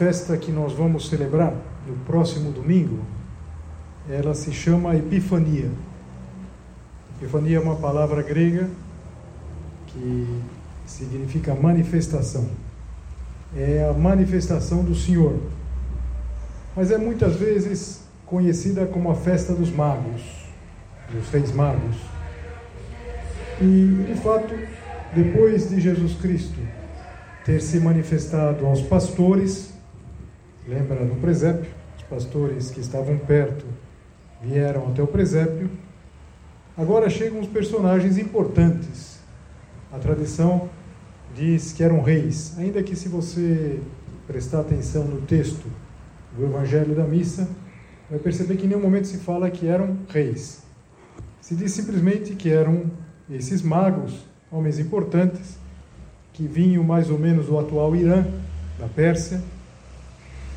festa 0.00 0.34
que 0.34 0.50
nós 0.50 0.72
vamos 0.72 1.10
celebrar 1.10 1.54
no 1.86 1.94
próximo 2.06 2.50
domingo, 2.50 3.00
ela 4.08 4.34
se 4.34 4.50
chama 4.50 4.96
Epifania. 4.96 5.70
Epifania 7.18 7.58
é 7.58 7.60
uma 7.60 7.76
palavra 7.76 8.22
grega 8.22 8.66
que 9.88 10.40
significa 10.86 11.54
manifestação 11.54 12.48
é 13.54 13.86
a 13.86 13.92
manifestação 13.92 14.82
do 14.82 14.94
Senhor. 14.94 15.38
Mas 16.74 16.90
é 16.90 16.96
muitas 16.96 17.36
vezes 17.36 18.00
conhecida 18.24 18.86
como 18.86 19.10
a 19.10 19.14
festa 19.14 19.52
dos 19.52 19.70
magos, 19.70 20.22
dos 21.12 21.28
reis 21.28 21.52
magos. 21.52 21.96
E, 23.60 24.06
de 24.06 24.14
fato, 24.22 24.54
depois 25.14 25.68
de 25.68 25.78
Jesus 25.78 26.14
Cristo 26.14 26.58
ter 27.44 27.60
se 27.60 27.78
manifestado 27.80 28.64
aos 28.64 28.80
pastores, 28.80 29.74
lembra 30.70 31.04
no 31.04 31.16
presépio, 31.16 31.68
os 31.96 32.04
pastores 32.04 32.70
que 32.70 32.78
estavam 32.80 33.18
perto 33.18 33.66
vieram 34.40 34.86
até 34.86 35.02
o 35.02 35.06
presépio, 35.06 35.68
agora 36.76 37.10
chegam 37.10 37.40
os 37.40 37.48
personagens 37.48 38.16
importantes. 38.16 39.18
A 39.92 39.98
tradição 39.98 40.70
diz 41.34 41.72
que 41.72 41.82
eram 41.82 42.00
reis, 42.00 42.56
ainda 42.56 42.84
que 42.84 42.94
se 42.94 43.08
você 43.08 43.80
prestar 44.28 44.60
atenção 44.60 45.04
no 45.04 45.22
texto 45.22 45.66
do 46.36 46.44
Evangelho 46.44 46.94
da 46.94 47.04
Missa, 47.04 47.48
vai 48.08 48.20
perceber 48.20 48.56
que 48.56 48.64
em 48.64 48.68
nenhum 48.68 48.80
momento 48.80 49.08
se 49.08 49.18
fala 49.18 49.50
que 49.50 49.66
eram 49.66 49.98
reis. 50.08 50.62
Se 51.40 51.56
diz 51.56 51.72
simplesmente 51.72 52.36
que 52.36 52.48
eram 52.48 52.84
esses 53.28 53.60
magos, 53.60 54.24
homens 54.52 54.78
importantes, 54.78 55.58
que 56.32 56.46
vinham 56.46 56.84
mais 56.84 57.10
ou 57.10 57.18
menos 57.18 57.46
do 57.46 57.58
atual 57.58 57.96
Irã, 57.96 58.24
da 58.78 58.86
Pérsia, 58.86 59.42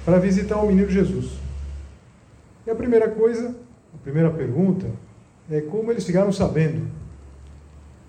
para 0.06 0.20
visitar 0.20 0.58
o 0.58 0.68
menino 0.68 0.90
Jesus. 0.90 1.32
E 2.66 2.72
a 2.72 2.76
primeira 2.76 3.10
coisa, 3.10 3.56
a 3.94 3.98
primeira 3.98 4.30
pergunta, 4.32 4.88
é 5.50 5.62
como 5.62 5.92
eles 5.92 6.06
ficaram 6.06 6.32
sabendo. 6.32 6.88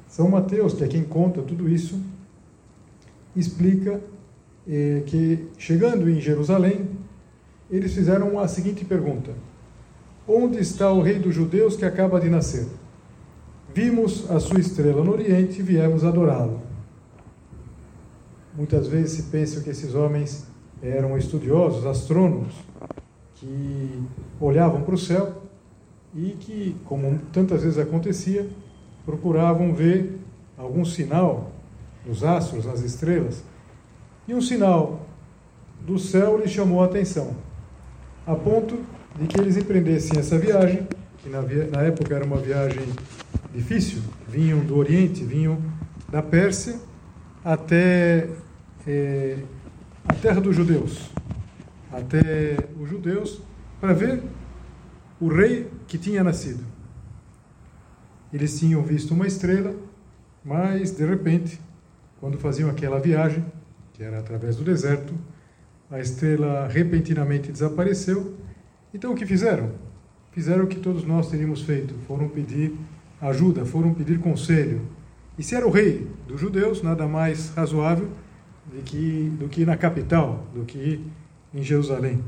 São 0.09 0.29
Mateus, 0.29 0.75
que 0.75 0.85
é 0.85 0.89
quem 0.89 1.03
conta 1.03 1.43
tudo 1.43 1.69
isso, 1.69 2.01
explica 3.35 4.01
eh, 4.69 5.03
que, 5.07 5.49
chegando 5.59 6.09
em 6.09 6.21
Jerusalém, 6.21 6.89
eles 7.71 7.93
fizeram 7.93 8.39
a 8.39 8.47
seguinte 8.47 8.85
pergunta: 8.85 9.33
Onde 10.27 10.59
está 10.59 10.93
o 10.93 11.03
rei 11.03 11.19
dos 11.19 11.35
judeus 11.35 11.77
que 11.77 11.85
acaba 11.85 12.21
de 12.21 12.29
nascer? 12.29 12.67
Vimos 13.75 14.31
a 14.31 14.39
sua 14.39 14.61
estrela 14.61 15.03
no 15.03 15.13
Oriente 15.13 15.59
e 15.59 15.63
viemos 15.63 16.05
adorá-lo. 16.05 16.63
Muitas 18.55 18.87
vezes 18.87 19.13
se 19.13 19.23
pensa 19.25 19.61
que 19.61 19.71
esses 19.71 19.97
homens 19.97 20.47
eram 20.85 21.17
estudiosos, 21.17 21.87
astrônomos, 21.87 22.55
que 23.37 24.03
olhavam 24.41 24.83
para 24.83 24.95
o 24.95 24.99
céu 24.99 25.43
e 26.15 26.37
que, 26.39 26.77
como 26.85 27.19
tantas 27.33 27.63
vezes 27.63 27.79
acontecia, 27.79 28.47
procuravam 29.05 29.75
ver 29.75 30.19
algum 30.57 30.85
sinal 30.85 31.51
nos 32.07 32.23
astros, 32.23 32.67
nas 32.67 32.81
estrelas, 32.81 33.43
e 34.29 34.35
um 34.35 34.41
sinal 34.41 35.07
do 35.81 35.99
céu 35.99 36.39
lhes 36.39 36.51
chamou 36.51 36.83
a 36.83 36.87
atenção, 36.87 37.35
a 38.27 38.35
ponto 38.35 38.79
de 39.19 39.27
que 39.27 39.41
eles 39.41 39.57
empreendessem 39.57 40.19
essa 40.19 40.39
viagem, 40.39 40.87
que 41.19 41.29
na, 41.29 41.43
na 41.43 41.83
época 41.83 42.15
era 42.15 42.25
uma 42.25 42.37
viagem 42.37 42.87
difícil, 43.55 44.01
vinham 44.29 44.61
do 44.61 44.77
Oriente, 44.77 45.25
vinham 45.25 45.59
da 46.11 46.23
Pérsia 46.23 46.79
até 47.45 48.29
é, 48.87 49.39
a 50.07 50.15
terra 50.15 50.41
dos 50.41 50.55
judeus, 50.55 51.11
até 51.93 52.57
os 52.79 52.89
judeus, 52.89 53.41
para 53.81 53.93
ver 53.93 54.23
o 55.21 55.29
rei 55.29 55.71
que 55.87 55.99
tinha 55.99 56.23
nascido. 56.23 56.65
Eles 58.33 58.59
tinham 58.59 58.83
visto 58.83 59.15
uma 59.15 59.27
estrela, 59.27 59.75
mas 60.45 60.91
de 60.91 61.05
repente 61.05 61.61
quando 62.25 62.39
faziam 62.39 62.71
aquela 62.71 62.99
viagem, 62.99 63.45
que 63.93 64.03
era 64.03 64.19
através 64.19 64.57
do 64.57 64.65
deserto, 64.65 65.13
a 65.91 66.01
estrela 66.01 66.67
repentinamente 66.67 67.53
desapareceu. 67.53 68.35
Então 68.95 69.13
o 69.13 69.15
que 69.15 69.27
fizeram? 69.27 69.73
Fizeram 70.33 70.65
o 70.65 70.67
que 70.67 70.81
todos 70.81 71.05
nós 71.05 71.29
teríamos 71.29 71.61
feito: 71.61 71.95
foram 72.07 72.27
pedir 72.29 72.75
ajuda, 73.21 73.67
foram 73.67 73.93
pedir 73.93 74.19
conselho. 74.21 74.81
E 75.39 75.43
se 75.43 75.55
era 75.55 75.67
o 75.67 75.71
rei 75.71 76.09
dos 76.27 76.41
judeus, 76.41 76.83
nada 76.83 77.07
mais 77.07 77.51
razoável 77.51 78.09
do 78.73 78.83
que, 78.83 79.31
do 79.39 79.49
que 79.49 79.65
na 79.65 79.77
capital, 79.77 80.47
do 80.55 80.65
que 80.65 81.05
em 81.53 81.63
Jerusalém. 81.63 82.23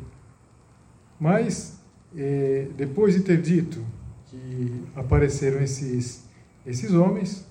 Mas, 1.19 1.80
eh, 2.16 2.69
depois 2.76 3.14
de 3.14 3.20
ter 3.20 3.41
dito 3.41 3.84
que 4.26 4.82
apareceram 4.94 5.60
esses, 5.60 6.24
esses 6.64 6.92
homens, 6.92 7.47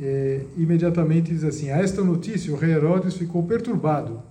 é, 0.00 0.44
imediatamente 0.56 1.32
diz 1.32 1.44
assim: 1.44 1.70
A 1.70 1.78
esta 1.78 2.02
notícia 2.02 2.52
o 2.52 2.56
rei 2.56 2.72
Herodes 2.72 3.14
ficou 3.14 3.42
perturbado 3.42 4.22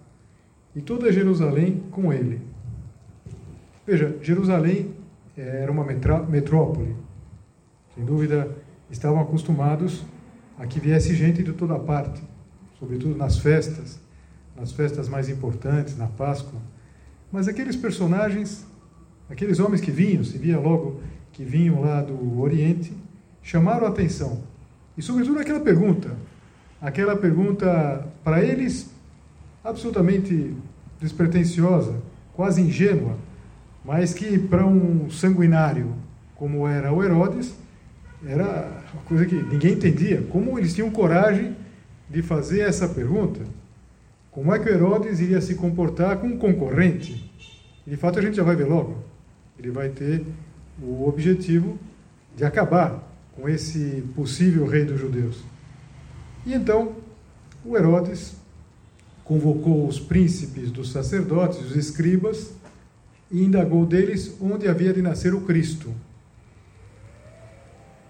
e 0.76 0.82
toda 0.82 1.12
Jerusalém 1.12 1.84
com 1.92 2.14
ele. 2.14 2.42
Veja, 3.86 4.16
Jerusalém 4.22 4.94
é, 5.38 5.64
era 5.64 5.72
uma 5.72 5.84
metrópole. 5.84 6.96
Sem 7.96 8.06
dúvida, 8.06 8.56
estavam 8.92 9.20
acostumados 9.20 10.04
a 10.58 10.68
que 10.68 10.80
viesse 10.80 11.16
gente 11.16 11.44
de 11.44 11.54
toda 11.54 11.78
parte, 11.80 12.22
sobretudo 12.86 13.18
nas 13.18 13.40
festas, 13.40 14.00
nas 14.56 14.72
festas 14.72 15.10
mais 15.10 15.28
importantes, 15.28 15.98
na 15.98 16.06
Páscoa. 16.06 16.60
Mas 17.32 17.48
aqueles 17.48 17.76
personagens, 17.76 18.64
aqueles 19.28 19.60
homens 19.60 19.82
que 19.82 19.90
vinham, 19.90 20.24
se 20.24 20.38
via 20.38 20.60
logo 20.60 21.02
que 21.34 21.44
vinham 21.44 21.82
lá 21.82 22.02
do 22.04 22.40
Oriente, 22.40 22.94
chamaram 23.42 23.88
a 23.88 23.90
atenção 23.90 24.44
e, 24.96 25.02
sobretudo, 25.02 25.40
aquela 25.40 25.60
pergunta, 25.60 26.16
aquela 26.80 27.18
pergunta 27.18 28.08
para 28.24 28.42
eles 28.44 28.90
absolutamente 29.64 30.56
despretensiosa, 31.02 32.00
quase 32.34 32.62
ingênua, 32.62 33.18
mas 33.84 34.14
que 34.14 34.38
para 34.38 34.66
um 34.66 35.10
sanguinário 35.10 35.94
como 36.36 36.68
era 36.68 36.94
o 36.94 37.04
Herodes, 37.04 37.56
era 38.26 38.84
uma 38.94 39.02
coisa 39.04 39.26
que 39.26 39.36
ninguém 39.36 39.74
entendia. 39.74 40.22
Como 40.30 40.58
eles 40.58 40.74
tinham 40.74 40.90
coragem 40.92 41.56
de 42.10 42.22
fazer 42.22 42.62
essa 42.62 42.88
pergunta? 42.88 43.42
Como 44.32 44.54
é 44.54 44.60
que 44.60 44.70
Herodes 44.70 45.20
iria 45.20 45.40
se 45.40 45.56
comportar 45.56 46.18
com 46.18 46.28
um 46.28 46.38
concorrente? 46.38 47.32
E, 47.86 47.90
de 47.90 47.98
fato, 47.98 48.20
a 48.20 48.22
gente 48.22 48.36
já 48.36 48.44
vai 48.44 48.56
ver 48.56 48.66
logo. 48.66 49.04
Ele 49.58 49.72
vai 49.72 49.90
ter 49.90 50.26
o 50.82 51.08
objetivo 51.08 51.80
de 52.36 52.44
acabar 52.44 53.02
com 53.34 53.48
esse 53.48 54.04
possível 54.16 54.66
rei 54.66 54.86
dos 54.86 55.00
judeus. 55.00 55.44
E 56.46 56.54
então 56.54 56.96
o 57.64 57.76
Herodes 57.76 58.36
convocou 59.24 59.88
os 59.88 60.00
príncipes 60.00 60.70
dos 60.70 60.92
sacerdotes, 60.92 61.60
os 61.60 61.76
escribas, 61.76 62.54
e 63.32 63.44
indagou 63.44 63.86
deles 63.86 64.36
onde 64.40 64.68
havia 64.68 64.94
de 64.94 65.02
nascer 65.02 65.34
o 65.34 65.42
Cristo. 65.42 65.92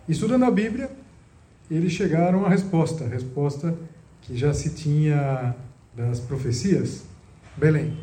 Estudando 0.08 0.44
a 0.44 0.52
Bíblia, 0.52 0.92
eles 1.70 1.92
chegaram 1.92 2.46
à 2.46 2.50
resposta, 2.50 3.06
a 3.06 3.08
resposta 3.08 3.76
que 4.22 4.38
já 4.38 4.54
se 4.54 4.72
tinha 4.72 5.56
das 5.96 6.20
profecias: 6.20 7.04
Belém. 7.58 7.98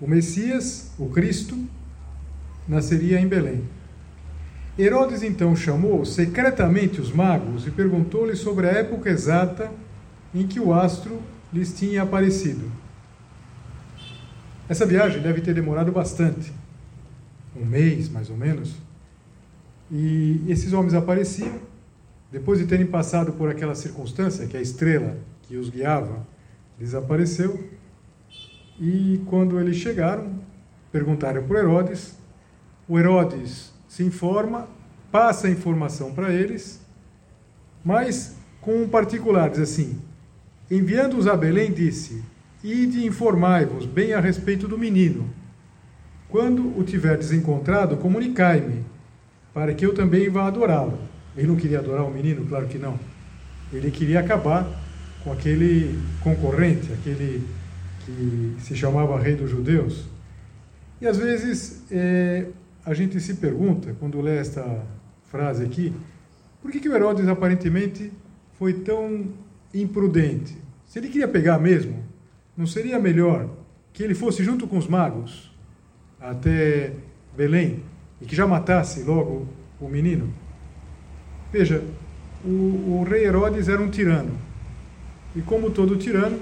O 0.00 0.08
Messias, 0.08 0.90
o 0.98 1.08
Cristo, 1.08 1.56
nasceria 2.66 3.20
em 3.20 3.28
Belém. 3.28 3.62
Herodes 4.78 5.22
então 5.22 5.54
chamou 5.54 6.04
secretamente 6.04 7.00
os 7.00 7.12
magos 7.12 7.66
e 7.66 7.70
perguntou-lhes 7.70 8.38
sobre 8.38 8.66
a 8.66 8.70
época 8.70 9.10
exata 9.10 9.70
em 10.34 10.46
que 10.46 10.58
o 10.58 10.72
astro 10.72 11.20
lhes 11.52 11.72
tinha 11.74 12.02
aparecido. 12.02 12.72
Essa 14.68 14.86
viagem 14.86 15.20
deve 15.20 15.42
ter 15.42 15.54
demorado 15.54 15.92
bastante, 15.92 16.50
um 17.54 17.66
mês 17.66 18.08
mais 18.08 18.30
ou 18.30 18.36
menos. 18.36 18.74
E 19.90 20.42
esses 20.48 20.72
homens 20.72 20.94
apareciam, 20.94 21.60
depois 22.32 22.58
de 22.58 22.66
terem 22.66 22.86
passado 22.86 23.34
por 23.34 23.50
aquela 23.50 23.74
circunstância, 23.74 24.46
que 24.46 24.56
a 24.56 24.62
estrela 24.62 25.18
que 25.42 25.58
os 25.58 25.68
guiava 25.68 26.26
desapareceu. 26.78 27.68
E 28.80 29.20
quando 29.26 29.60
eles 29.60 29.76
chegaram, 29.76 30.40
perguntaram 30.90 31.46
para 31.46 31.58
Herodes. 31.58 32.16
O 32.88 32.98
Herodes 32.98 33.70
se 33.86 34.02
informa, 34.02 34.66
passa 35.10 35.46
a 35.46 35.50
informação 35.50 36.14
para 36.14 36.32
eles, 36.32 36.80
mas 37.84 38.34
com 38.62 38.82
um 38.82 38.88
particular, 38.88 39.50
diz 39.50 39.60
assim: 39.60 40.00
enviando-os 40.70 41.26
a 41.26 41.36
Belém, 41.36 41.70
disse: 41.70 42.24
Ide 42.64 43.06
informai-vos 43.06 43.84
bem 43.84 44.14
a 44.14 44.20
respeito 44.20 44.66
do 44.66 44.78
menino. 44.78 45.28
Quando 46.30 46.78
o 46.78 46.82
tiverdes 46.82 47.30
encontrado, 47.30 47.98
comunicai-me, 47.98 48.86
para 49.52 49.74
que 49.74 49.84
eu 49.84 49.92
também 49.92 50.30
vá 50.30 50.46
adorá-lo. 50.46 51.11
Ele 51.36 51.46
não 51.46 51.56
queria 51.56 51.78
adorar 51.78 52.04
o 52.04 52.10
menino? 52.10 52.44
Claro 52.46 52.66
que 52.66 52.78
não. 52.78 52.98
Ele 53.72 53.90
queria 53.90 54.20
acabar 54.20 54.68
com 55.24 55.32
aquele 55.32 55.98
concorrente, 56.22 56.92
aquele 56.92 57.46
que 58.04 58.56
se 58.60 58.76
chamava 58.76 59.18
Rei 59.18 59.34
dos 59.34 59.50
Judeus. 59.50 60.04
E 61.00 61.06
às 61.06 61.16
vezes 61.16 61.84
é, 61.90 62.46
a 62.84 62.92
gente 62.94 63.18
se 63.20 63.34
pergunta, 63.34 63.94
quando 63.98 64.20
lê 64.20 64.36
esta 64.36 64.84
frase 65.24 65.64
aqui, 65.64 65.92
por 66.60 66.70
que, 66.70 66.80
que 66.80 66.88
o 66.88 66.94
Herodes 66.94 67.26
aparentemente 67.28 68.12
foi 68.58 68.74
tão 68.74 69.28
imprudente? 69.72 70.56
Se 70.86 70.98
ele 70.98 71.08
queria 71.08 71.28
pegar 71.28 71.58
mesmo, 71.58 72.04
não 72.56 72.66
seria 72.66 72.98
melhor 72.98 73.48
que 73.92 74.02
ele 74.02 74.14
fosse 74.14 74.44
junto 74.44 74.66
com 74.66 74.76
os 74.76 74.86
magos 74.86 75.50
até 76.20 76.92
Belém 77.36 77.82
e 78.20 78.26
que 78.26 78.36
já 78.36 78.46
matasse 78.46 79.02
logo 79.02 79.48
o 79.80 79.88
menino? 79.88 80.32
Veja, 81.52 81.84
o, 82.42 82.48
o 82.48 83.06
rei 83.08 83.26
Herodes 83.26 83.68
era 83.68 83.80
um 83.80 83.90
tirano. 83.90 84.32
E 85.36 85.42
como 85.42 85.70
todo 85.70 85.96
tirano, 85.96 86.40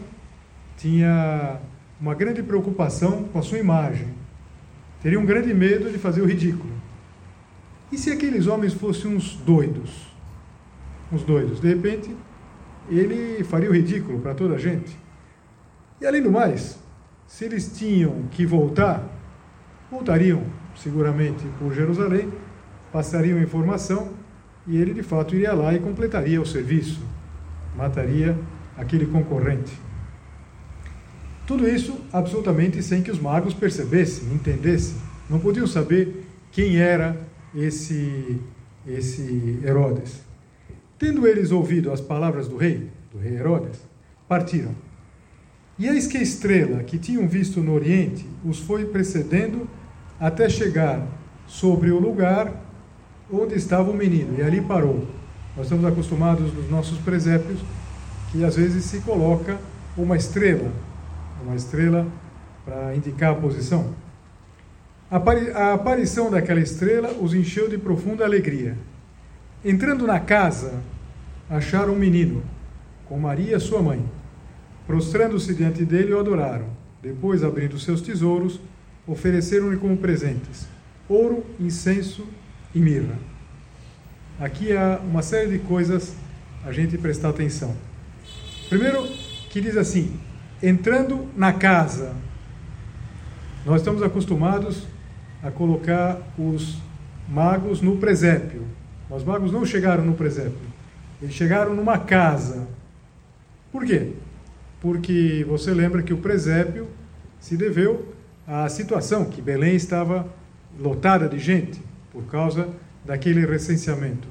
tinha 0.77 1.59
uma 2.01 2.15
grande 2.15 2.43
preocupação 2.43 3.25
com 3.25 3.39
a 3.39 3.43
sua 3.43 3.59
imagem. 3.59 4.09
Teria 5.03 5.19
um 5.19 5.27
grande 5.27 5.53
medo 5.53 5.91
de 5.91 5.99
fazer 5.99 6.23
o 6.23 6.27
ridículo. 6.27 6.73
E 7.91 7.99
se 7.99 8.11
aqueles 8.11 8.47
homens 8.47 8.73
fossem 8.73 9.15
uns 9.15 9.35
doidos? 9.35 10.09
Uns 11.13 11.25
doidos. 11.25 11.61
De 11.61 11.69
repente, 11.69 12.15
ele 12.89 13.43
faria 13.43 13.69
o 13.69 13.73
ridículo 13.73 14.21
para 14.21 14.35
toda 14.35 14.55
a 14.55 14.59
gente. 14.59 14.97
E 16.01 16.07
além 16.07 16.23
do 16.23 16.31
mais, 16.31 16.79
se 17.27 17.45
eles 17.45 17.77
tinham 17.77 18.23
que 18.31 18.47
voltar, 18.47 19.05
voltariam 19.91 20.45
seguramente 20.77 21.45
por 21.59 21.75
Jerusalém, 21.75 22.33
passariam 22.93 23.41
informação 23.41 24.13
e 24.67 24.77
ele 24.77 24.95
de 24.95 25.03
fato 25.03 25.35
iria 25.35 25.53
lá 25.53 25.75
e 25.75 25.79
completaria 25.79 26.41
o 26.41 26.47
serviço, 26.47 27.01
mataria 27.77 28.37
aquele 28.77 29.07
concorrente. 29.07 29.73
Tudo 31.47 31.69
isso 31.69 32.01
absolutamente 32.13 32.83
sem 32.83 33.03
que 33.03 33.11
os 33.11 33.19
magos 33.19 33.55
percebessem, 33.55 34.33
entendessem. 34.33 34.97
Não 35.29 35.41
podiam 35.41 35.67
saber 35.67 36.25
quem 36.53 36.77
era 36.77 37.17
esse, 37.55 38.39
esse 38.87 39.59
Herodes. 39.65 40.21
Tendo 40.99 41.27
eles 41.27 41.51
ouvido 41.51 41.91
as 41.91 42.01
palavras 42.01 42.47
do 42.47 42.57
rei, 42.57 42.89
do 43.13 43.19
rei 43.19 43.35
Herodes, 43.35 43.81
partiram. 44.29 44.75
E 45.79 45.89
eis 45.89 46.07
que 46.07 46.19
a 46.19 46.23
estrela 46.23 46.85
que 46.85 46.99
tinham 46.99 47.27
visto 47.27 47.61
no 47.61 47.75
oriente 47.75 48.27
os 48.45 48.59
foi 48.59 48.85
precedendo 48.85 49.69
até 50.21 50.49
chegar 50.49 51.07
sobre 51.47 51.91
o 51.91 51.99
lugar 51.99 52.70
onde 53.33 53.55
estava 53.55 53.91
o 53.91 53.95
menino, 53.95 54.39
e 54.39 54.43
ali 54.43 54.61
parou. 54.61 55.07
Nós 55.57 55.67
estamos 55.67 55.85
acostumados 55.85 56.53
nos 56.53 56.71
nossos 56.71 56.99
presépios 56.99 57.61
que 58.31 58.45
às 58.45 58.57
vezes 58.57 58.85
se 58.85 59.01
coloca 59.01 59.59
uma 59.97 60.17
estrela 60.17 60.71
uma 61.43 61.57
estrela 61.57 62.07
para 62.65 62.95
indicar 62.95 63.33
a 63.33 63.35
posição. 63.35 63.95
A 65.11 65.73
aparição 65.73 66.31
daquela 66.31 66.61
estrela 66.61 67.11
os 67.21 67.35
encheu 67.35 67.69
de 67.69 67.79
profunda 67.79 68.25
alegria. 68.25 68.77
Entrando 69.65 70.07
na 70.07 70.21
casa, 70.21 70.75
acharam 71.49 71.95
um 71.95 71.99
menino, 71.99 72.43
com 73.07 73.19
Maria, 73.19 73.59
sua 73.59 73.83
mãe. 73.83 74.05
Prostrando-se 74.87 75.55
diante 75.55 75.85
dele, 75.85 76.13
o 76.13 76.21
adoraram. 76.21 76.67
Depois, 77.03 77.43
abrindo 77.43 77.79
seus 77.79 78.01
tesouros, 78.01 78.61
ofereceram-lhe 79.07 79.77
como 79.77 79.97
presentes 79.97 80.69
ouro, 81.09 81.45
incenso 81.59 82.25
e 82.75 82.79
mirra. 82.79 83.19
Aqui 84.39 84.75
há 84.75 85.01
uma 85.03 85.23
série 85.23 85.51
de 85.51 85.59
coisas 85.59 86.15
a 86.65 86.73
gente 86.73 86.97
prestar 86.97 87.31
atenção. 87.31 87.75
Primeiro, 88.69 89.07
que 89.51 89.61
diz 89.61 89.77
assim: 89.77 90.19
entrando 90.63 91.29
na 91.37 91.53
casa. 91.53 92.15
Nós 93.67 93.83
estamos 93.83 94.03
acostumados 94.03 94.87
a 95.43 95.51
colocar 95.51 96.19
os 96.39 96.79
magos 97.29 97.83
no 97.83 97.99
presépio. 97.99 98.63
Os 99.11 99.23
magos 99.23 99.53
não 99.53 99.67
chegaram 99.67 100.05
no 100.05 100.15
presépio. 100.15 100.71
Eles 101.21 101.35
chegaram 101.35 101.75
numa 101.75 101.99
casa. 101.99 102.67
Por 103.71 103.85
quê? 103.85 104.13
Porque 104.81 105.45
você 105.47 105.75
lembra 105.75 106.03
que 106.03 106.15
o 106.15 106.19
presépio 106.19 106.89
se 107.39 107.57
deveu 107.57 108.15
à 108.47 108.67
situação 108.69 109.27
que 109.27 109.43
Belém 109.43 109.75
estava 109.75 110.27
lotada 110.79 111.29
de 111.29 111.39
gente 111.39 111.90
por 112.13 112.25
causa 112.27 112.69
daquele 113.05 113.47
recenseamento. 113.47 114.29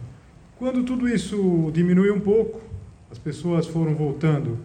Quando 0.57 0.83
tudo 0.83 1.07
isso 1.07 1.71
diminuiu 1.73 2.15
um 2.15 2.19
pouco, 2.19 2.61
as 3.11 3.17
pessoas 3.17 3.65
foram 3.65 3.95
voltando 3.95 4.59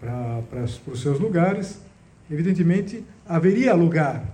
para 0.00 0.64
os 0.86 1.00
seus 1.00 1.18
lugares, 1.18 1.80
evidentemente 2.30 3.04
haveria 3.26 3.74
lugar. 3.74 4.24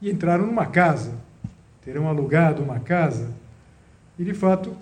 E 0.00 0.10
entraram 0.10 0.46
numa 0.46 0.66
casa, 0.66 1.14
terão 1.84 2.08
alugado 2.08 2.62
uma 2.62 2.78
casa, 2.78 3.30
e 4.18 4.24
de 4.24 4.34
fato 4.34 4.76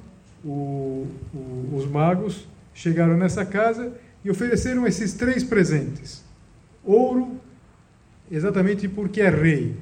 o, 0.44 1.06
o, 1.32 1.70
os 1.74 1.86
magos 1.86 2.46
chegaram 2.74 3.16
nessa 3.16 3.44
casa 3.44 3.92
e 4.24 4.30
ofereceram 4.30 4.86
esses 4.86 5.14
três 5.14 5.42
presentes: 5.44 6.24
ouro, 6.84 7.40
exatamente 8.30 8.88
porque 8.88 9.20
é 9.20 9.30
rei, 9.30 9.76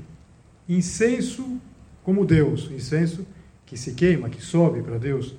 incenso, 0.69 1.61
como 2.03 2.25
Deus, 2.25 2.71
incenso 2.71 3.27
que 3.67 3.77
se 3.77 3.95
queima, 3.95 4.29
que 4.29 4.43
sobe 4.43 4.83
para 4.83 4.99
Deus, 4.99 5.37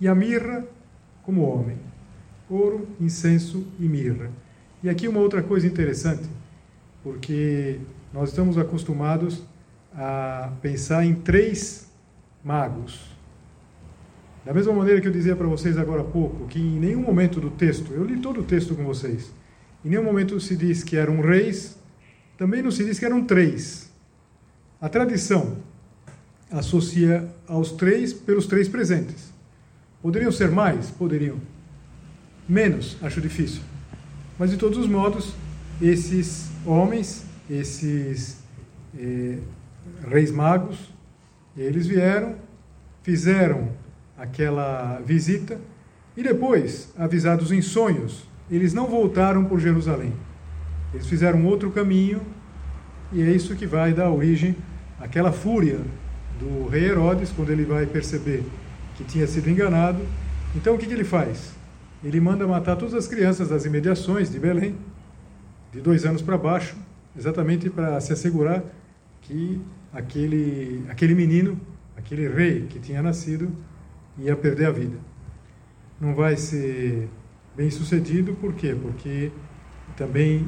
e 0.00 0.06
a 0.06 0.14
mirra, 0.14 0.64
como 1.22 1.42
homem 1.42 1.78
ouro, 2.52 2.86
incenso 3.00 3.66
e 3.78 3.84
mirra. 3.84 4.30
E 4.82 4.88
aqui 4.88 5.08
uma 5.08 5.20
outra 5.20 5.42
coisa 5.42 5.66
interessante, 5.66 6.28
porque 7.02 7.78
nós 8.12 8.28
estamos 8.28 8.58
acostumados 8.58 9.42
a 9.94 10.52
pensar 10.60 11.04
em 11.04 11.14
três 11.14 11.90
magos. 12.44 13.10
Da 14.44 14.52
mesma 14.52 14.72
maneira 14.72 15.00
que 15.00 15.08
eu 15.08 15.12
dizia 15.12 15.36
para 15.36 15.46
vocês 15.46 15.78
agora 15.78 16.02
há 16.02 16.04
pouco, 16.04 16.46
que 16.46 16.58
em 16.58 16.78
nenhum 16.78 17.02
momento 17.02 17.40
do 17.40 17.50
texto, 17.50 17.92
eu 17.92 18.04
li 18.04 18.18
todo 18.20 18.40
o 18.40 18.44
texto 18.44 18.74
com 18.74 18.84
vocês, 18.84 19.32
em 19.84 19.88
nenhum 19.88 20.04
momento 20.04 20.38
se 20.40 20.56
diz 20.56 20.82
que 20.82 20.96
eram 20.96 21.20
reis, 21.20 21.78
também 22.36 22.62
não 22.62 22.70
se 22.70 22.84
diz 22.84 22.98
que 22.98 23.04
eram 23.04 23.24
três. 23.24 23.90
A 24.80 24.88
tradição 24.88 25.58
associa 26.52 27.28
aos 27.48 27.72
três 27.72 28.12
pelos 28.12 28.46
três 28.46 28.68
presentes. 28.68 29.32
Poderiam 30.00 30.30
ser 30.30 30.50
mais? 30.50 30.90
Poderiam 30.90 31.38
menos, 32.48 32.96
acho 33.02 33.20
difícil. 33.20 33.62
Mas 34.38 34.50
de 34.50 34.56
todos 34.56 34.78
os 34.78 34.86
modos, 34.86 35.34
esses 35.80 36.50
homens, 36.66 37.24
esses 37.48 38.38
eh, 38.98 39.38
reis 40.08 40.30
magos, 40.30 40.92
eles 41.56 41.86
vieram, 41.86 42.36
fizeram 43.02 43.70
aquela 44.16 45.00
visita 45.04 45.58
e 46.16 46.22
depois, 46.22 46.92
avisados 46.98 47.50
em 47.50 47.62
sonhos, 47.62 48.24
eles 48.50 48.74
não 48.74 48.86
voltaram 48.86 49.44
por 49.44 49.58
Jerusalém. 49.58 50.12
Eles 50.92 51.06
fizeram 51.06 51.44
outro 51.46 51.70
caminho 51.70 52.20
e 53.12 53.22
é 53.22 53.30
isso 53.30 53.56
que 53.56 53.66
vai 53.66 53.92
dar 53.94 54.10
origem 54.10 54.54
àquela 55.00 55.32
fúria 55.32 55.80
do 56.42 56.68
rei 56.68 56.84
Herodes 56.84 57.30
quando 57.30 57.50
ele 57.50 57.64
vai 57.64 57.86
perceber 57.86 58.42
que 58.96 59.04
tinha 59.04 59.26
sido 59.26 59.48
enganado. 59.48 60.00
Então 60.56 60.74
o 60.74 60.78
que, 60.78 60.86
que 60.86 60.92
ele 60.92 61.04
faz? 61.04 61.62
ele 62.04 62.20
manda 62.20 62.46
matar 62.46 62.76
todas 62.76 62.94
as 62.94 63.06
crianças 63.06 63.48
das 63.48 63.64
imediações 63.64 64.30
de 64.30 64.38
Belém, 64.38 64.74
de 65.72 65.80
dois 65.80 66.04
anos 66.04 66.20
para 66.20 66.36
baixo, 66.36 66.76
exatamente 67.16 67.70
para 67.70 68.00
se 68.00 68.12
assegurar 68.12 68.62
que 69.22 69.60
aquele, 69.92 70.84
aquele 70.88 71.14
menino, 71.14 71.58
aquele 71.96 72.28
rei 72.28 72.66
que 72.68 72.80
tinha 72.80 73.00
nascido, 73.02 73.50
ia 74.18 74.34
perder 74.34 74.66
a 74.66 74.72
vida. 74.72 74.96
Não 76.00 76.14
vai 76.14 76.36
ser 76.36 77.08
bem 77.56 77.70
sucedido, 77.70 78.34
por 78.34 78.52
quê? 78.54 78.76
Porque 78.80 79.30
também 79.96 80.46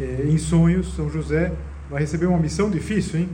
é, 0.00 0.26
em 0.28 0.38
sonhos 0.38 0.94
São 0.94 1.10
José 1.10 1.52
vai 1.90 2.00
receber 2.00 2.26
uma 2.26 2.38
missão 2.38 2.70
difícil, 2.70 3.20
hein? 3.20 3.28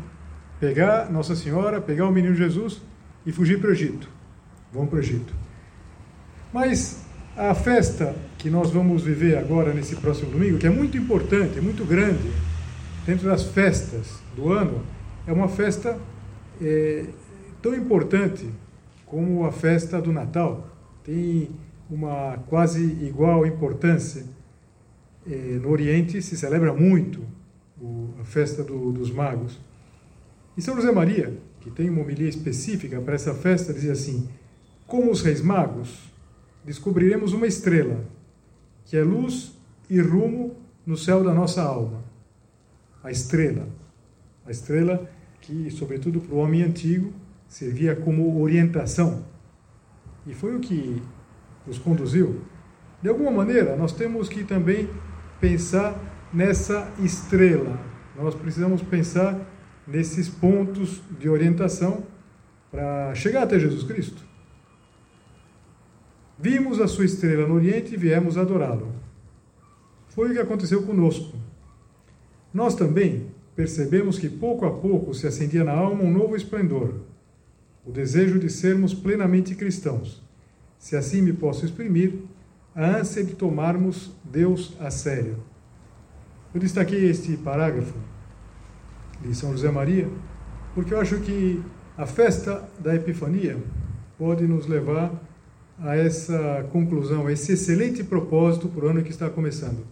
Pegar 0.60 1.10
Nossa 1.10 1.36
Senhora, 1.36 1.80
pegar 1.80 2.06
o 2.06 2.12
menino 2.12 2.34
Jesus 2.34 2.80
e 3.24 3.32
fugir 3.32 3.60
para 3.60 3.70
o 3.70 3.72
Egito. 3.72 4.08
Vão 4.72 4.86
para 4.86 4.96
o 4.96 4.98
Egito. 5.00 5.34
Mas 6.52 7.04
a 7.36 7.54
festa 7.54 8.16
que 8.36 8.50
nós 8.50 8.70
vamos 8.70 9.02
viver 9.02 9.38
agora 9.38 9.72
nesse 9.72 9.94
próximo 9.96 10.30
domingo, 10.30 10.58
que 10.58 10.66
é 10.66 10.70
muito 10.70 10.96
importante, 10.96 11.58
é 11.58 11.60
muito 11.60 11.84
grande, 11.84 12.30
dentro 13.06 13.28
das 13.28 13.44
festas 13.44 14.20
do 14.34 14.52
ano, 14.52 14.82
é 15.26 15.32
uma 15.32 15.48
festa 15.48 15.98
é, 16.60 17.04
tão 17.62 17.74
importante 17.74 18.48
como 19.06 19.44
a 19.44 19.52
festa 19.52 20.00
do 20.00 20.12
Natal. 20.12 20.68
Tem 21.04 21.50
uma 21.88 22.38
quase 22.48 22.82
igual 22.82 23.46
importância. 23.46 24.24
É, 25.26 25.58
no 25.62 25.70
Oriente 25.70 26.20
se 26.20 26.36
celebra 26.36 26.72
muito 26.72 27.22
a 28.20 28.24
festa 28.24 28.64
do, 28.64 28.92
dos 28.92 29.10
magos. 29.10 29.58
E 30.58 30.60
São 30.60 30.74
José 30.74 30.90
Maria, 30.90 31.38
que 31.60 31.70
tem 31.70 31.88
uma 31.88 32.02
homilia 32.02 32.28
específica 32.28 33.00
para 33.00 33.14
essa 33.14 33.32
festa, 33.32 33.72
dizia 33.72 33.92
assim: 33.92 34.28
Como 34.88 35.08
os 35.08 35.22
reis 35.22 35.40
magos, 35.40 36.12
descobriremos 36.64 37.32
uma 37.32 37.46
estrela, 37.46 38.04
que 38.84 38.96
é 38.96 39.04
luz 39.04 39.56
e 39.88 40.00
rumo 40.00 40.56
no 40.84 40.96
céu 40.96 41.22
da 41.22 41.32
nossa 41.32 41.62
alma. 41.62 42.02
A 43.04 43.12
estrela. 43.12 43.68
A 44.44 44.50
estrela 44.50 45.08
que, 45.40 45.70
sobretudo 45.70 46.20
para 46.20 46.34
o 46.34 46.38
homem 46.38 46.64
antigo, 46.64 47.12
servia 47.46 47.94
como 47.94 48.42
orientação. 48.42 49.24
E 50.26 50.34
foi 50.34 50.56
o 50.56 50.58
que 50.58 51.00
nos 51.64 51.78
conduziu. 51.78 52.40
De 53.00 53.08
alguma 53.08 53.30
maneira, 53.30 53.76
nós 53.76 53.92
temos 53.92 54.28
que 54.28 54.42
também 54.42 54.90
pensar 55.40 55.96
nessa 56.34 56.92
estrela. 56.98 57.78
Nós 58.16 58.34
precisamos 58.34 58.82
pensar 58.82 59.38
nesses 59.88 60.28
pontos 60.28 61.00
de 61.18 61.28
orientação 61.28 62.04
para 62.71 63.14
chegar 63.14 63.45
até 63.45 63.59
Jesus 63.59 63.83
Cristo. 63.85 64.23
Vimos 66.38 66.80
a 66.80 66.87
sua 66.87 67.07
estrela 67.07 67.49
no 67.49 67.54
Oriente 67.54 67.95
e 67.95 67.97
viemos 67.97 68.37
adorá-lo. 68.37 68.92
Foi 70.09 70.30
o 70.30 70.33
que 70.35 70.38
aconteceu 70.38 70.83
conosco. 70.83 71.37
Nós 72.52 72.75
também 72.75 73.26
percebemos 73.57 74.18
que 74.18 74.28
pouco 74.28 74.66
a 74.66 74.71
pouco 74.71 75.14
se 75.14 75.26
acendia 75.26 75.64
na 75.64 75.73
alma 75.73 76.04
um 76.04 76.12
novo 76.12 76.37
esplendor, 76.37 77.00
o 77.85 77.90
desejo 77.90 78.38
de 78.38 78.50
sermos 78.50 78.95
plenamente 78.95 79.54
cristãos, 79.54 80.23
se 80.78 80.95
assim 80.95 81.23
me 81.23 81.33
posso 81.33 81.64
exprimir, 81.64 82.14
a 82.75 82.99
ânsia 82.99 83.25
de 83.25 83.35
tomarmos 83.35 84.12
Deus 84.23 84.76
a 84.78 84.90
sério. 84.90 85.42
Eu 86.54 86.61
destaquei 86.61 87.09
este 87.11 87.37
parágrafo 87.37 87.95
de 89.20 89.34
São 89.34 89.52
José 89.52 89.70
Maria, 89.70 90.08
porque 90.75 90.94
eu 90.94 91.00
acho 91.00 91.20
que 91.20 91.62
a 91.96 92.06
festa 92.06 92.68
da 92.78 92.94
Epifania 92.94 93.56
pode 94.16 94.46
nos 94.46 94.66
levar 94.66 95.12
a 95.80 95.96
essa 95.96 96.66
conclusão, 96.72 97.26
a 97.26 97.32
esse 97.32 97.52
excelente 97.52 98.02
propósito 98.02 98.68
para 98.68 98.87
o 98.87 98.88
ano 98.88 99.02
que 99.02 99.10
está 99.10 99.30
começando. 99.30 99.87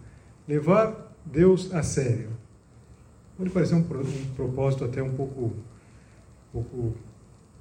Levar 0.47 1.15
Deus 1.25 1.73
a 1.73 1.83
sério. 1.83 2.29
Pode 3.37 3.49
parecer 3.49 3.75
um, 3.75 3.83
propósito 4.35 4.83
até 4.83 5.01
um 5.01 5.13
pouco, 5.13 5.45
um 5.45 5.53
pouco 6.63 6.95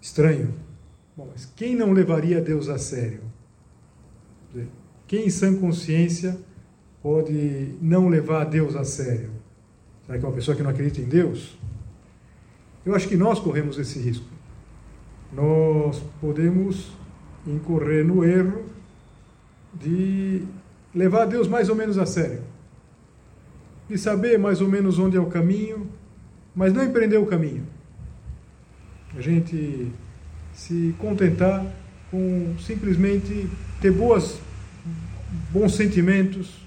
estranho. 0.01 0.55
Bom, 1.17 1.29
mas 1.33 1.45
quem 1.45 1.77
não 1.77 1.93
levaria 1.93 2.41
Deus 2.41 2.69
a 2.69 2.79
sério? 2.79 3.21
Quem 5.07 5.27
em 5.27 5.31
sã 5.31 5.55
consciência 5.55 6.39
pode 7.03 7.75
não 7.81 8.09
levar 8.09 8.45
Deus 8.45 8.75
a 8.75 8.85
sério? 8.85 9.31
Será 10.07 10.19
que 10.19 10.25
é 10.25 10.29
uma 10.29 10.35
pessoa 10.35 10.57
que 10.57 10.63
não 10.63 10.71
acredita 10.71 11.01
em 11.01 11.05
Deus? 11.05 11.59
Eu 12.85 12.95
acho 12.95 13.09
que 13.09 13.17
nós 13.17 13.41
corremos 13.41 13.77
esse 13.79 13.99
risco. 13.99 14.25
Nós 15.33 16.01
podemos 16.21 16.93
incorrer 17.45 18.05
no 18.05 18.25
erro 18.25 18.65
de 19.75 20.45
levar 20.95 21.27
Deus 21.27 21.49
mais 21.49 21.69
ou 21.69 21.75
menos 21.75 21.99
a 21.99 22.07
sério, 22.07 22.43
de 23.89 23.99
saber 23.99 24.39
mais 24.39 24.61
ou 24.61 24.69
menos 24.69 24.99
onde 24.99 25.17
é 25.17 25.21
o 25.21 25.27
caminho, 25.27 25.91
mas 26.55 26.73
não 26.73 26.85
empreender 26.85 27.19
o 27.19 27.27
caminho. 27.27 27.67
A 29.17 29.21
gente 29.21 29.93
se 30.55 30.95
contentar 30.99 31.67
com 32.11 32.55
simplesmente 32.61 33.49
ter 33.81 33.91
boas, 33.91 34.39
bons 35.51 35.75
sentimentos, 35.75 36.65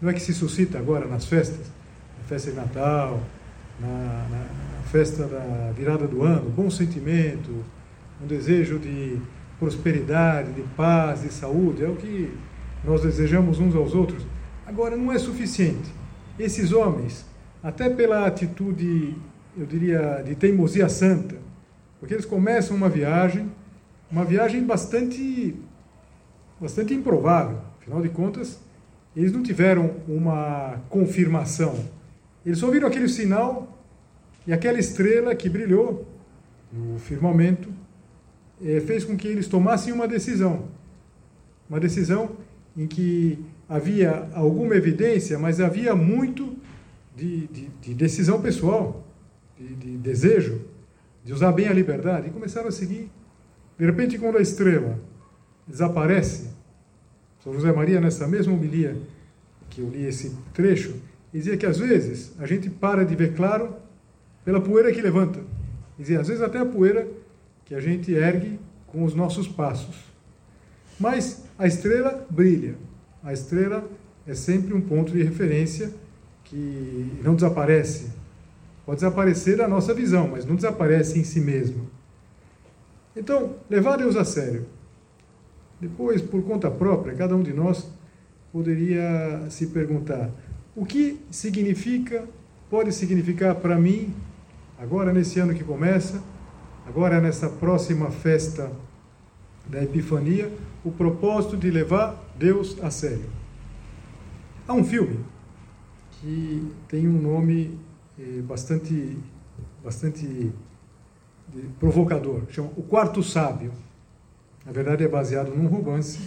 não 0.00 0.10
é 0.10 0.12
que 0.12 0.20
se 0.20 0.34
suscita 0.34 0.78
agora 0.78 1.06
nas 1.06 1.26
festas, 1.26 1.75
festa 2.26 2.50
de 2.50 2.56
Natal, 2.56 3.20
na, 3.80 3.88
na, 3.88 4.46
festa 4.90 5.26
da 5.26 5.72
virada 5.76 6.06
do 6.06 6.22
ano, 6.22 6.48
bom 6.48 6.70
sentimento, 6.70 7.64
um 8.22 8.26
desejo 8.26 8.78
de 8.78 9.20
prosperidade, 9.58 10.52
de 10.52 10.62
paz, 10.76 11.22
de 11.22 11.32
saúde, 11.32 11.84
é 11.84 11.88
o 11.88 11.96
que 11.96 12.32
nós 12.84 13.02
desejamos 13.02 13.58
uns 13.58 13.74
aos 13.74 13.94
outros. 13.94 14.24
Agora, 14.64 14.96
não 14.96 15.12
é 15.12 15.18
suficiente. 15.18 15.90
Esses 16.38 16.72
homens, 16.72 17.26
até 17.62 17.90
pela 17.90 18.26
atitude, 18.26 19.14
eu 19.56 19.66
diria, 19.66 20.22
de 20.24 20.34
teimosia 20.34 20.88
santa, 20.88 21.36
porque 21.98 22.14
eles 22.14 22.26
começam 22.26 22.76
uma 22.76 22.88
viagem, 22.88 23.50
uma 24.10 24.24
viagem 24.24 24.64
bastante, 24.64 25.56
bastante 26.60 26.94
improvável. 26.94 27.58
Afinal 27.80 28.00
de 28.02 28.08
contas, 28.08 28.58
eles 29.16 29.32
não 29.32 29.42
tiveram 29.42 29.94
uma 30.06 30.80
confirmação. 30.88 31.74
Eles 32.46 32.60
só 32.60 32.70
viram 32.70 32.86
aquele 32.86 33.08
sinal 33.08 33.76
e 34.46 34.52
aquela 34.52 34.78
estrela 34.78 35.34
que 35.34 35.48
brilhou 35.48 36.06
no 36.72 36.96
firmamento 36.96 37.68
é, 38.64 38.80
fez 38.80 39.04
com 39.04 39.16
que 39.16 39.26
eles 39.26 39.48
tomassem 39.48 39.92
uma 39.92 40.06
decisão. 40.06 40.68
Uma 41.68 41.80
decisão 41.80 42.36
em 42.76 42.86
que 42.86 43.44
havia 43.68 44.28
alguma 44.32 44.76
evidência, 44.76 45.36
mas 45.40 45.60
havia 45.60 45.96
muito 45.96 46.56
de, 47.16 47.48
de, 47.48 47.68
de 47.82 47.94
decisão 47.94 48.40
pessoal, 48.40 49.04
de, 49.58 49.74
de, 49.74 49.96
desejo, 49.96 50.60
de 51.24 51.32
usar 51.32 51.50
bem 51.50 51.66
a 51.66 51.72
liberdade, 51.72 52.28
e 52.28 52.30
começaram 52.30 52.68
a 52.68 52.72
seguir. 52.72 53.10
De 53.76 53.84
repente, 53.84 54.18
quando 54.18 54.38
a 54.38 54.40
estrela 54.40 55.00
desaparece, 55.66 56.50
São 57.42 57.52
José 57.52 57.72
Maria, 57.72 58.00
nessa 58.00 58.28
mesma 58.28 58.52
homilia 58.52 58.96
que 59.68 59.80
eu 59.80 59.88
li 59.88 60.06
esse 60.06 60.36
trecho, 60.54 60.94
dizia 61.36 61.56
que 61.56 61.66
às 61.66 61.78
vezes 61.78 62.32
a 62.38 62.46
gente 62.46 62.70
para 62.70 63.04
de 63.04 63.14
ver 63.14 63.34
claro 63.34 63.76
pela 64.44 64.60
poeira 64.60 64.92
que 64.92 65.02
levanta. 65.02 65.40
Dizia, 65.98 66.20
às 66.20 66.28
vezes 66.28 66.42
até 66.42 66.58
a 66.58 66.64
poeira 66.66 67.06
que 67.64 67.74
a 67.74 67.80
gente 67.80 68.12
ergue 68.12 68.58
com 68.86 69.04
os 69.04 69.14
nossos 69.14 69.48
passos. 69.48 69.96
Mas 70.98 71.44
a 71.58 71.66
estrela 71.66 72.26
brilha. 72.30 72.76
A 73.22 73.32
estrela 73.32 73.88
é 74.26 74.34
sempre 74.34 74.72
um 74.72 74.80
ponto 74.80 75.12
de 75.12 75.22
referência 75.22 75.92
que 76.44 77.20
não 77.22 77.34
desaparece. 77.34 78.10
Pode 78.84 79.00
desaparecer 79.00 79.60
a 79.60 79.68
nossa 79.68 79.92
visão, 79.92 80.28
mas 80.28 80.46
não 80.46 80.54
desaparece 80.54 81.18
em 81.18 81.24
si 81.24 81.40
mesmo. 81.40 81.90
Então, 83.16 83.56
levar 83.68 83.96
Deus 83.96 84.16
a 84.16 84.24
sério. 84.24 84.66
Depois, 85.80 86.22
por 86.22 86.42
conta 86.44 86.70
própria, 86.70 87.14
cada 87.14 87.34
um 87.34 87.42
de 87.42 87.52
nós 87.52 87.90
poderia 88.52 89.44
se 89.50 89.66
perguntar: 89.66 90.30
o 90.76 90.84
que 90.84 91.18
significa, 91.30 92.28
pode 92.68 92.92
significar 92.92 93.54
para 93.54 93.78
mim, 93.78 94.14
agora 94.78 95.10
nesse 95.10 95.40
ano 95.40 95.54
que 95.54 95.64
começa, 95.64 96.22
agora 96.86 97.18
nessa 97.18 97.48
próxima 97.48 98.10
festa 98.10 98.70
da 99.66 99.82
Epifania, 99.82 100.52
o 100.84 100.92
propósito 100.92 101.56
de 101.56 101.70
levar 101.70 102.22
Deus 102.38 102.76
a 102.82 102.90
sério. 102.90 103.24
Há 104.68 104.74
um 104.74 104.84
filme 104.84 105.24
que 106.20 106.70
tem 106.88 107.08
um 107.08 107.20
nome 107.20 107.78
eh, 108.18 108.42
bastante, 108.42 109.16
bastante 109.82 110.52
provocador, 111.80 112.42
chama 112.50 112.70
O 112.76 112.82
Quarto 112.82 113.22
Sábio. 113.22 113.72
Na 114.64 114.72
verdade, 114.72 115.04
é 115.04 115.08
baseado 115.08 115.54
num 115.54 115.68
romance 115.68 116.18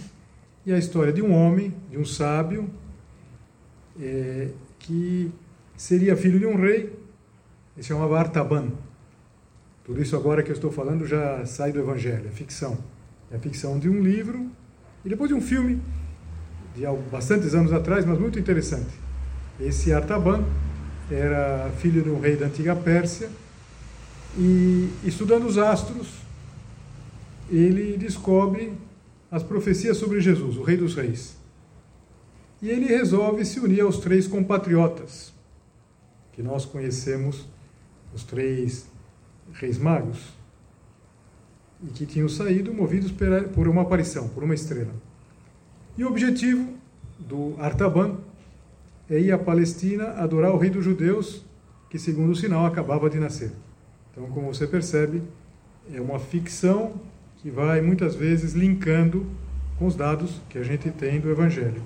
e 0.66 0.72
a 0.72 0.78
história 0.78 1.12
de 1.12 1.22
um 1.22 1.32
homem, 1.32 1.72
de 1.88 1.98
um 1.98 2.04
sábio, 2.04 2.68
eh, 3.98 4.48
que 4.78 5.32
seria 5.76 6.16
filho 6.16 6.38
de 6.38 6.46
um 6.46 6.56
rei, 6.56 6.92
ele 7.74 7.82
se 7.82 7.84
chamava 7.84 8.18
Artaban. 8.18 8.68
Tudo 9.84 10.02
isso 10.02 10.14
agora 10.14 10.42
que 10.42 10.50
eu 10.50 10.54
estou 10.54 10.70
falando 10.70 11.06
já 11.06 11.44
sai 11.46 11.72
do 11.72 11.78
Evangelho, 11.78 12.28
é 12.28 12.30
ficção. 12.30 12.78
É 13.30 13.38
ficção 13.38 13.78
de 13.78 13.88
um 13.88 14.02
livro 14.02 14.50
e 15.04 15.08
depois 15.08 15.28
de 15.28 15.34
um 15.34 15.40
filme 15.40 15.80
de 16.74 16.82
bastantes 17.10 17.54
anos 17.54 17.72
atrás, 17.72 18.04
mas 18.04 18.18
muito 18.18 18.38
interessante. 18.38 18.90
Esse 19.58 19.92
Artaban 19.92 20.44
era 21.10 21.70
filho 21.78 22.02
de 22.02 22.10
um 22.10 22.20
rei 22.20 22.36
da 22.36 22.46
antiga 22.46 22.76
Pérsia 22.76 23.28
e 24.38 24.88
estudando 25.04 25.46
os 25.46 25.58
astros, 25.58 26.08
ele 27.50 27.96
descobre 27.96 28.72
as 29.30 29.42
profecias 29.42 29.96
sobre 29.96 30.20
Jesus, 30.20 30.56
o 30.56 30.62
rei 30.62 30.76
dos 30.76 30.94
reis. 30.94 31.39
E 32.62 32.68
ele 32.68 32.86
resolve 32.86 33.44
se 33.44 33.58
unir 33.58 33.80
aos 33.80 33.98
três 33.98 34.26
compatriotas, 34.26 35.32
que 36.32 36.42
nós 36.42 36.64
conhecemos, 36.64 37.46
os 38.14 38.22
três 38.24 38.86
reis 39.52 39.78
magos, 39.78 40.34
e 41.82 41.86
que 41.88 42.04
tinham 42.04 42.28
saído 42.28 42.74
movidos 42.74 43.10
por 43.54 43.66
uma 43.66 43.82
aparição, 43.82 44.28
por 44.28 44.44
uma 44.44 44.54
estrela. 44.54 44.92
E 45.96 46.04
o 46.04 46.08
objetivo 46.08 46.74
do 47.18 47.54
Artaban 47.58 48.18
é 49.08 49.18
ir 49.18 49.32
à 49.32 49.38
Palestina 49.38 50.10
adorar 50.12 50.52
o 50.52 50.58
rei 50.58 50.70
dos 50.70 50.84
judeus, 50.84 51.44
que, 51.88 51.98
segundo 51.98 52.32
o 52.32 52.36
sinal, 52.36 52.66
acabava 52.66 53.08
de 53.08 53.18
nascer. 53.18 53.52
Então, 54.12 54.26
como 54.30 54.52
você 54.52 54.66
percebe, 54.66 55.22
é 55.92 56.00
uma 56.00 56.18
ficção 56.18 57.00
que 57.38 57.50
vai 57.50 57.80
muitas 57.80 58.14
vezes 58.14 58.52
linkando 58.52 59.26
com 59.78 59.86
os 59.86 59.96
dados 59.96 60.40
que 60.50 60.58
a 60.58 60.62
gente 60.62 60.90
tem 60.90 61.18
do 61.18 61.30
Evangelho. 61.30 61.82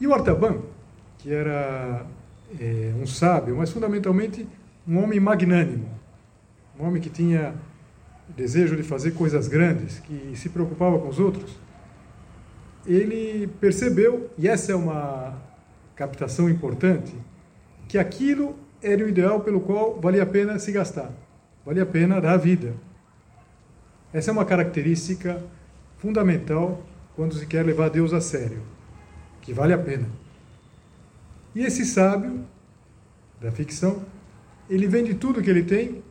E 0.00 0.06
o 0.06 0.14
Artaban, 0.14 0.58
que 1.18 1.32
era 1.32 2.06
é, 2.60 2.92
um 3.00 3.06
sábio, 3.06 3.56
mas 3.56 3.70
fundamentalmente 3.70 4.46
um 4.86 5.02
homem 5.02 5.18
magnânimo, 5.18 5.88
um 6.78 6.86
homem 6.86 7.00
que 7.00 7.08
tinha 7.08 7.54
desejo 8.28 8.76
de 8.76 8.82
fazer 8.82 9.12
coisas 9.12 9.48
grandes, 9.48 9.98
que 10.00 10.32
se 10.36 10.48
preocupava 10.48 10.98
com 10.98 11.08
os 11.08 11.18
outros, 11.18 11.58
ele 12.86 13.46
percebeu, 13.60 14.30
e 14.36 14.48
essa 14.48 14.72
é 14.72 14.74
uma 14.74 15.40
captação 15.94 16.50
importante, 16.50 17.14
que 17.88 17.96
aquilo 17.96 18.56
era 18.82 19.04
o 19.04 19.08
ideal 19.08 19.40
pelo 19.40 19.60
qual 19.60 19.98
valia 20.00 20.22
a 20.22 20.26
pena 20.26 20.58
se 20.58 20.72
gastar, 20.72 21.10
valia 21.64 21.82
a 21.82 21.86
pena 21.86 22.20
dar 22.20 22.34
a 22.34 22.36
vida. 22.36 22.74
Essa 24.12 24.30
é 24.30 24.32
uma 24.32 24.44
característica 24.44 25.42
fundamental 25.98 26.82
quando 27.16 27.34
se 27.34 27.46
quer 27.46 27.64
levar 27.64 27.88
Deus 27.88 28.12
a 28.12 28.20
sério, 28.20 28.62
que 29.44 29.52
vale 29.52 29.74
a 29.74 29.78
pena. 29.78 30.08
E 31.54 31.60
esse 31.60 31.84
sábio 31.84 32.44
da 33.40 33.52
ficção, 33.52 34.02
ele 34.68 34.88
vende 34.88 35.14
tudo 35.14 35.42
que 35.42 35.50
ele 35.50 35.62
tem 35.62 36.02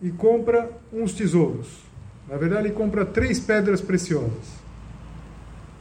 e 0.00 0.10
compra 0.10 0.70
uns 0.92 1.12
tesouros. 1.12 1.82
Na 2.28 2.36
verdade, 2.36 2.68
ele 2.68 2.74
compra 2.74 3.04
três 3.04 3.40
pedras 3.40 3.80
preciosas. 3.80 4.62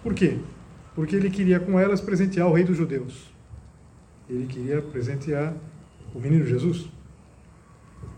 Por 0.01 0.15
quê? 0.15 0.39
Porque 0.96 1.15
ele 1.15 1.30
queria 1.30 1.60
com 1.60 1.80
elas 1.80 2.01
presentear 2.01 2.48
o 2.48 2.53
rei 2.53 2.63
dos 2.63 2.75
judeus. 2.75 3.32
Ele 4.27 4.48
queria 4.48 4.82
presentear 4.82 5.53
o 6.13 6.20
menino 6.20 6.46
Jesus. 6.46 6.89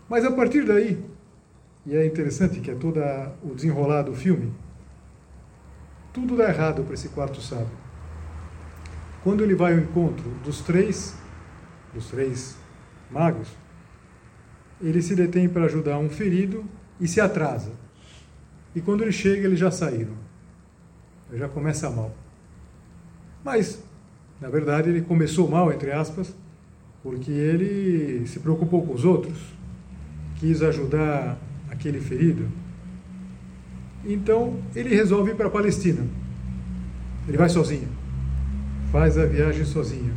Mas 0.08 0.24
a 0.24 0.32
partir 0.32 0.64
daí, 0.64 1.04
e 1.84 1.94
é 1.94 2.06
interessante 2.06 2.60
que 2.60 2.70
é 2.70 2.74
todo 2.74 3.00
o 3.42 3.54
desenrolar 3.54 4.02
do 4.02 4.14
filme, 4.14 4.50
tudo 6.12 6.36
dá 6.36 6.48
errado 6.48 6.82
para 6.84 6.94
esse 6.94 7.10
quarto 7.10 7.40
sábio. 7.42 7.85
Quando 9.26 9.42
ele 9.42 9.56
vai 9.56 9.72
ao 9.72 9.80
encontro 9.80 10.30
dos 10.44 10.60
três, 10.60 11.12
dos 11.92 12.06
três 12.06 12.56
magos, 13.10 13.48
ele 14.80 15.02
se 15.02 15.16
detém 15.16 15.48
para 15.48 15.64
ajudar 15.64 15.98
um 15.98 16.08
ferido 16.08 16.64
e 17.00 17.08
se 17.08 17.20
atrasa. 17.20 17.72
E 18.72 18.80
quando 18.80 19.02
ele 19.02 19.10
chega, 19.10 19.48
eles 19.48 19.58
já 19.58 19.68
saíram. 19.68 20.12
Já 21.34 21.48
começa 21.48 21.90
mal. 21.90 22.14
Mas, 23.44 23.82
na 24.40 24.48
verdade, 24.48 24.90
ele 24.90 25.02
começou 25.02 25.48
mal, 25.48 25.72
entre 25.72 25.90
aspas, 25.90 26.32
porque 27.02 27.32
ele 27.32 28.24
se 28.28 28.38
preocupou 28.38 28.86
com 28.86 28.94
os 28.94 29.04
outros, 29.04 29.38
quis 30.36 30.62
ajudar 30.62 31.36
aquele 31.68 32.00
ferido. 32.00 32.48
Então, 34.04 34.62
ele 34.72 34.94
resolve 34.94 35.32
ir 35.32 35.34
para 35.34 35.48
a 35.48 35.50
Palestina. 35.50 36.06
Ele 37.26 37.36
vai 37.36 37.48
sozinho. 37.48 37.95
Faz 38.90 39.18
a 39.18 39.26
viagem 39.26 39.64
sozinho. 39.64 40.14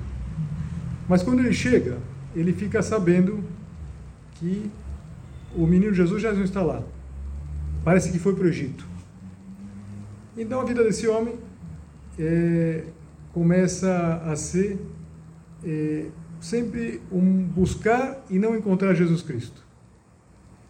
Mas 1.08 1.24
quando 1.24 1.40
ele 1.40 1.54
chega, 1.54 1.98
ele 2.36 2.54
fica 2.54 2.82
sabendo 2.82 3.44
que 4.34 4.70
o 5.56 5.66
menino 5.66 5.94
Jesus 5.94 6.22
já 6.22 6.32
não 6.32 6.44
está 6.44 6.62
lá. 6.62 6.84
Parece 7.84 8.12
que 8.12 8.20
foi 8.20 8.36
para 8.36 8.46
o 8.46 8.48
Egito. 8.48 8.86
Então 10.38 10.62
a 10.62 10.64
vida 10.64 10.84
desse 10.84 11.08
homem 11.08 11.36
é, 12.18 12.84
começa 13.34 14.22
a 14.26 14.36
ser 14.36 14.80
é, 15.66 16.06
sempre 16.40 17.02
um 17.12 17.44
buscar 17.44 18.24
e 18.30 18.38
não 18.38 18.56
encontrar 18.56 18.94
Jesus 18.94 19.22
Cristo. 19.22 19.64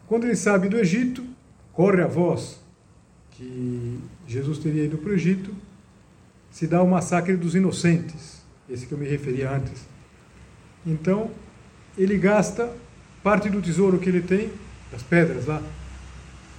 Quando 0.07 0.25
ele 0.25 0.35
sabe 0.35 0.69
do 0.69 0.77
Egito, 0.77 1.23
corre 1.73 2.01
a 2.01 2.07
voz 2.07 2.59
que 3.31 3.99
Jesus 4.27 4.57
teria 4.57 4.85
ido 4.85 4.97
para 4.97 5.11
o 5.11 5.13
Egito, 5.13 5.53
se 6.59 6.67
dá 6.67 6.83
o 6.83 6.87
massacre 6.89 7.37
dos 7.37 7.55
inocentes, 7.55 8.43
esse 8.69 8.85
que 8.85 8.91
eu 8.91 8.97
me 8.97 9.07
referi 9.07 9.43
antes. 9.43 9.87
Então, 10.85 11.31
ele 11.97 12.17
gasta 12.17 12.69
parte 13.23 13.49
do 13.49 13.61
tesouro 13.61 13.97
que 13.97 14.09
ele 14.09 14.21
tem, 14.21 14.51
das 14.91 15.01
pedras 15.01 15.45
lá, 15.45 15.63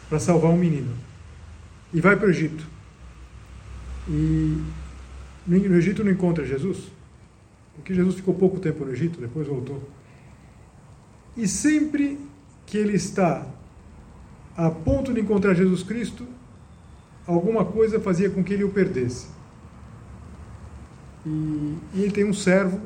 para 0.09 0.19
salvar 0.19 0.53
um 0.53 0.57
menino. 0.57 0.91
E 1.93 2.01
vai 2.01 2.17
para 2.17 2.29
o 2.29 2.31
Egito. 2.31 2.67
E 4.09 4.65
no 5.47 5.77
Egito 5.77 6.03
não 6.03 6.11
encontra 6.11 6.47
Jesus, 6.47 6.79
porque 7.75 7.93
Jesus 7.93 8.15
ficou 8.15 8.33
pouco 8.33 8.59
tempo 8.59 8.87
no 8.87 8.93
Egito, 8.93 9.21
depois 9.21 9.47
voltou. 9.47 9.87
E 11.37 11.47
sempre 11.47 12.19
que 12.65 12.79
ele 12.79 12.95
está 12.95 13.47
a 14.57 14.71
ponto 14.71 15.13
de 15.13 15.21
encontrar 15.21 15.53
Jesus 15.53 15.83
Cristo, 15.83 16.27
alguma 17.27 17.67
coisa 17.67 18.01
fazia 18.01 18.31
com 18.31 18.43
que 18.43 18.55
ele 18.55 18.65
o 18.65 18.71
perdesse. 18.71 19.39
E, 21.27 21.77
e 21.95 22.03
ele 22.03 22.11
tem 22.11 22.25
um 22.25 22.33
servo, 22.33 22.81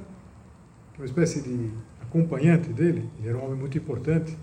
uma 0.96 1.04
espécie 1.04 1.40
de 1.40 1.70
acompanhante 2.00 2.72
dele, 2.72 3.08
ele 3.18 3.28
era 3.28 3.38
um 3.38 3.44
homem 3.44 3.58
muito 3.58 3.76
importante, 3.76 4.36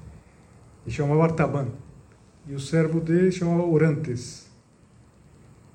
e 0.86 0.92
chamava 0.92 1.24
Artaban. 1.24 1.68
E 2.48 2.54
o 2.54 2.60
servo 2.60 3.00
dele 3.00 3.32
chamava 3.32 3.64
Orantes. 3.64 4.50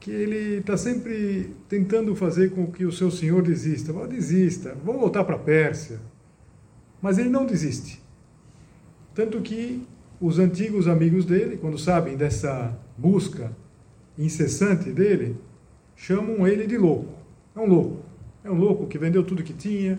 Que 0.00 0.10
ele 0.10 0.58
está 0.58 0.76
sempre 0.76 1.54
tentando 1.68 2.14
fazer 2.14 2.50
com 2.50 2.70
que 2.70 2.84
o 2.84 2.92
seu 2.92 3.10
senhor 3.10 3.42
desista. 3.42 3.92
Fala, 3.92 4.06
desista, 4.06 4.76
vamos 4.84 5.00
voltar 5.00 5.24
para 5.24 5.36
a 5.36 5.38
Pérsia. 5.38 6.00
Mas 7.00 7.18
ele 7.18 7.28
não 7.28 7.46
desiste. 7.46 8.02
Tanto 9.14 9.40
que 9.40 9.86
os 10.20 10.38
antigos 10.38 10.86
amigos 10.88 11.24
dele, 11.24 11.56
quando 11.56 11.78
sabem 11.78 12.16
dessa 12.16 12.76
busca 12.96 13.50
incessante 14.18 14.90
dele, 14.90 15.36
chamam 15.94 16.46
ele 16.46 16.66
de 16.66 16.76
louco. 16.76 17.14
É 17.54 17.60
um 17.60 17.66
louco. 17.66 18.05
É 18.46 18.50
um 18.50 18.54
louco 18.54 18.86
que 18.86 18.96
vendeu 18.96 19.24
tudo 19.24 19.42
que 19.42 19.52
tinha, 19.52 19.98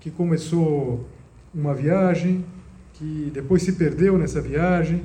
que 0.00 0.10
começou 0.10 1.06
uma 1.54 1.72
viagem, 1.72 2.44
que 2.94 3.30
depois 3.32 3.62
se 3.62 3.74
perdeu 3.74 4.18
nessa 4.18 4.40
viagem. 4.40 5.04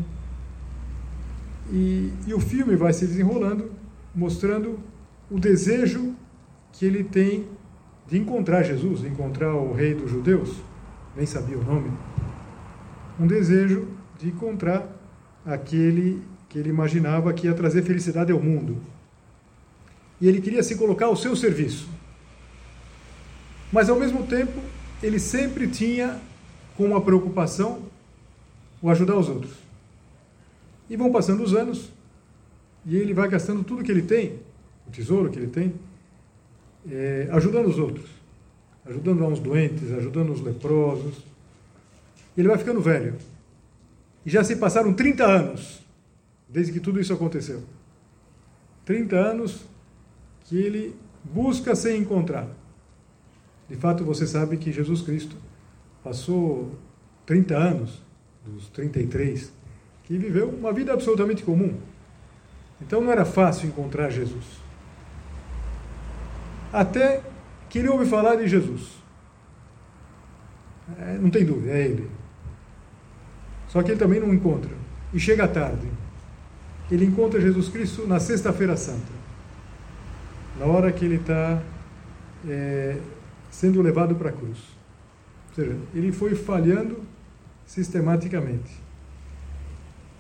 E, 1.72 2.12
e 2.26 2.34
o 2.34 2.40
filme 2.40 2.76
vai 2.76 2.92
se 2.92 3.06
desenrolando, 3.06 3.70
mostrando 4.16 4.80
o 5.30 5.40
desejo 5.40 6.16
que 6.74 6.88
ele 6.88 7.04
tem 7.04 7.46
de 8.08 8.18
encontrar 8.18 8.64
Jesus, 8.64 9.02
de 9.02 9.10
encontrar 9.10 9.54
o 9.54 9.72
rei 9.72 9.94
dos 9.94 10.10
judeus, 10.10 10.60
nem 11.16 11.28
sabia 11.28 11.60
o 11.60 11.64
nome. 11.64 11.92
Um 13.20 13.28
desejo 13.28 13.90
de 14.18 14.30
encontrar 14.30 14.90
aquele 15.46 16.20
que 16.50 16.58
ele 16.58 16.70
imaginava 16.70 17.32
que 17.32 17.46
ia 17.46 17.54
trazer 17.54 17.84
felicidade 17.84 18.32
ao 18.32 18.42
mundo. 18.42 18.78
E 20.20 20.28
ele 20.28 20.42
queria 20.42 20.64
se 20.64 20.76
colocar 20.76 21.06
ao 21.06 21.16
seu 21.16 21.36
serviço. 21.36 21.94
Mas 23.76 23.90
ao 23.90 24.00
mesmo 24.00 24.26
tempo, 24.26 24.62
ele 25.04 25.20
sempre 25.20 25.68
tinha 25.68 26.18
como 26.78 26.92
uma 26.92 27.02
preocupação 27.02 27.82
o 28.82 28.90
ajudar 28.90 29.18
os 29.18 29.28
outros. 29.28 29.52
E 30.90 30.96
vão 30.96 31.12
passando 31.12 31.44
os 31.44 31.54
anos 31.54 31.90
e 32.86 32.96
ele 32.96 33.14
vai 33.14 33.28
gastando 33.28 33.66
tudo 33.66 33.84
que 33.84 33.92
ele 33.92 34.04
tem, 34.04 34.40
o 34.88 34.92
tesouro 34.92 35.30
que 35.30 35.38
ele 35.38 35.48
tem, 35.48 35.74
é, 36.90 37.28
ajudando 37.32 37.68
os 37.68 37.78
outros, 37.78 38.10
ajudando 38.86 39.26
uns 39.26 39.40
doentes, 39.40 39.92
ajudando 39.92 40.32
os 40.32 40.40
leprosos. 40.40 41.18
Ele 42.38 42.48
vai 42.48 42.58
ficando 42.58 42.80
velho. 42.80 43.16
E 44.26 44.30
já 44.30 44.42
se 44.42 44.56
passaram 44.56 44.94
30 44.94 45.26
anos 45.26 45.82
desde 46.48 46.72
que 46.72 46.80
tudo 46.80 46.98
isso 46.98 47.12
aconteceu. 47.12 47.62
30 48.86 49.18
anos 49.18 49.66
que 50.46 50.56
ele 50.56 50.96
busca 51.26 51.76
sem 51.76 52.00
encontrar. 52.00 52.48
De 53.70 53.76
fato, 53.76 54.04
você 54.04 54.28
sabe 54.28 54.58
que 54.58 54.72
Jesus 54.72 55.02
Cristo 55.02 55.36
passou 56.04 56.76
30 57.26 57.56
anos, 57.56 58.04
dos 58.46 58.70
33, 58.70 59.52
que 60.04 60.18
viveu 60.18 60.50
uma 60.50 60.72
vida 60.72 60.94
absolutamente 60.94 61.44
comum. 61.44 61.76
Então 62.80 63.02
não 63.02 63.12
era 63.12 63.26
fácil 63.26 63.68
encontrar 63.68 64.12
Jesus. 64.12 64.46
Até 66.72 67.24
que 67.70 67.80
ele 67.80 67.90
ouve 67.90 68.06
falar 68.06 68.36
de 68.36 68.48
Jesus. 68.48 68.92
É, 71.00 71.18
não 71.18 71.32
tem 71.32 71.44
dúvida, 71.44 71.72
é 71.72 71.86
ele. 71.86 72.12
Só 73.70 73.82
que 73.82 73.92
ele 73.92 74.00
também 74.00 74.20
não 74.20 74.34
encontra. 74.34 74.72
E 75.14 75.20
chega 75.20 75.48
tarde. 75.48 75.88
Ele 76.92 77.06
encontra 77.06 77.42
Jesus 77.42 77.68
Cristo 77.70 78.06
na 78.06 78.20
Sexta-feira 78.20 78.78
Santa. 78.78 79.12
Na 80.60 80.66
hora 80.66 80.92
que 80.92 81.04
ele 81.04 81.16
está 81.16 81.62
é, 82.48 82.98
sendo 83.56 83.82
levado 83.82 84.16
para 84.16 84.30
a 84.30 84.34
cruz. 84.34 84.58
Ou 85.50 85.56
seja, 85.56 85.78
ele 85.94 86.12
foi 86.12 86.36
falhando 86.36 87.02
sistematicamente. 87.66 88.70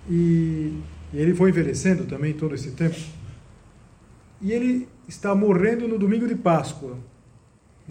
E, 0.09 0.81
e 1.11 1.17
ele 1.17 1.35
foi 1.35 1.49
envelhecendo 1.49 2.05
também 2.05 2.33
todo 2.33 2.55
esse 2.55 2.71
tempo. 2.71 2.95
E 4.41 4.53
ele 4.53 4.87
está 5.05 5.35
morrendo 5.35 5.85
no 5.85 5.99
domingo 5.99 6.25
de 6.25 6.35
Páscoa, 6.35 6.97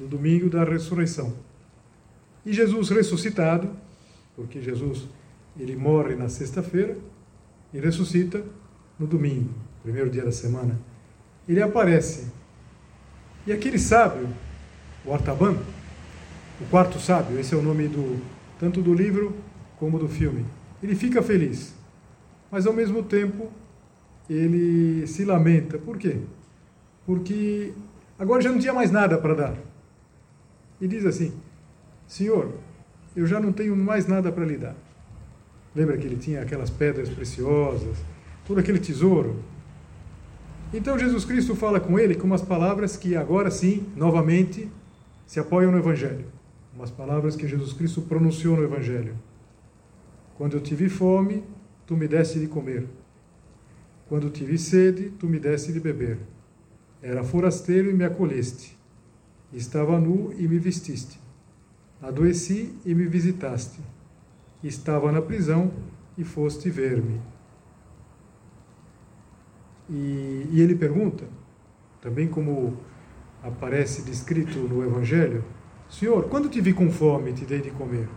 no 0.00 0.08
domingo 0.08 0.48
da 0.48 0.64
ressurreição. 0.64 1.34
E 2.46 2.50
Jesus 2.50 2.88
ressuscitado, 2.88 3.70
porque 4.34 4.62
Jesus 4.62 5.06
ele 5.60 5.76
morre 5.76 6.14
na 6.14 6.30
sexta-feira 6.30 6.96
e 7.72 7.78
ressuscita 7.78 8.42
no 8.98 9.06
domingo, 9.06 9.50
primeiro 9.82 10.08
dia 10.08 10.24
da 10.24 10.32
semana. 10.32 10.80
Ele 11.46 11.60
aparece. 11.60 12.32
E 13.46 13.52
aquele 13.52 13.78
sábio, 13.78 14.26
o 15.04 15.12
Artaban, 15.12 15.56
o 16.60 16.64
quarto 16.70 16.98
sábio, 16.98 17.38
esse 17.38 17.54
é 17.54 17.56
o 17.56 17.62
nome 17.62 17.88
do 17.88 18.20
tanto 18.58 18.80
do 18.80 18.94
livro 18.94 19.34
como 19.78 19.98
do 19.98 20.08
filme. 20.08 20.44
Ele 20.82 20.94
fica 20.94 21.22
feliz, 21.22 21.74
mas 22.50 22.66
ao 22.66 22.72
mesmo 22.72 23.02
tempo 23.02 23.50
ele 24.28 25.06
se 25.06 25.24
lamenta. 25.24 25.78
Por 25.78 25.98
quê? 25.98 26.18
Porque 27.06 27.72
agora 28.18 28.42
já 28.42 28.50
não 28.50 28.58
tinha 28.58 28.72
mais 28.72 28.90
nada 28.90 29.18
para 29.18 29.34
dar. 29.34 29.54
E 30.80 30.88
diz 30.88 31.04
assim: 31.04 31.32
Senhor, 32.06 32.52
eu 33.14 33.26
já 33.26 33.38
não 33.40 33.52
tenho 33.52 33.76
mais 33.76 34.06
nada 34.06 34.32
para 34.32 34.44
lhe 34.44 34.56
dar. 34.56 34.74
Lembra 35.74 35.96
que 35.96 36.06
ele 36.06 36.16
tinha 36.16 36.40
aquelas 36.40 36.70
pedras 36.70 37.08
preciosas, 37.08 37.96
todo 38.46 38.60
aquele 38.60 38.78
tesouro? 38.78 39.36
Então 40.72 40.98
Jesus 40.98 41.24
Cristo 41.24 41.54
fala 41.54 41.78
com 41.78 41.98
ele 41.98 42.14
com 42.14 42.26
umas 42.26 42.42
palavras 42.42 42.96
que 42.96 43.16
agora 43.16 43.50
sim, 43.50 43.86
novamente, 43.96 44.68
se 45.26 45.40
apoiam 45.40 45.70
no 45.70 45.78
Evangelho. 45.78 46.26
Umas 46.74 46.90
palavras 46.90 47.36
que 47.36 47.46
Jesus 47.46 47.72
Cristo 47.72 48.02
pronunciou 48.02 48.56
no 48.56 48.64
Evangelho. 48.64 49.16
Quando 50.36 50.54
eu 50.54 50.60
tive 50.60 50.88
fome, 50.88 51.44
tu 51.86 51.96
me 51.96 52.08
deste 52.08 52.40
de 52.40 52.46
comer. 52.46 52.86
Quando 54.08 54.30
tive 54.30 54.58
sede, 54.58 55.10
tu 55.10 55.26
me 55.28 55.38
deste 55.38 55.72
de 55.72 55.80
beber. 55.80 56.18
Era 57.00 57.22
forasteiro 57.22 57.90
e 57.90 57.94
me 57.94 58.04
acolheste. 58.04 58.76
Estava 59.52 59.98
nu 60.00 60.34
e 60.36 60.48
me 60.48 60.58
vestiste. 60.58 61.20
Adoeci 62.02 62.74
e 62.84 62.94
me 62.94 63.06
visitaste. 63.06 63.80
Estava 64.62 65.12
na 65.12 65.22
prisão 65.22 65.72
e 66.18 66.24
foste 66.24 66.68
ver-me. 66.70 67.20
E, 69.88 70.48
e 70.50 70.60
ele 70.60 70.74
pergunta, 70.74 71.24
também 72.00 72.26
como 72.26 72.78
aparece 73.44 74.02
descrito 74.02 74.58
no 74.58 74.82
Evangelho: 74.82 75.44
Senhor, 75.88 76.28
quando 76.28 76.48
te 76.48 76.60
vi 76.60 76.72
com 76.72 76.90
fome, 76.90 77.32
te 77.32 77.44
dei 77.44 77.60
de 77.60 77.70
comer? 77.70 78.08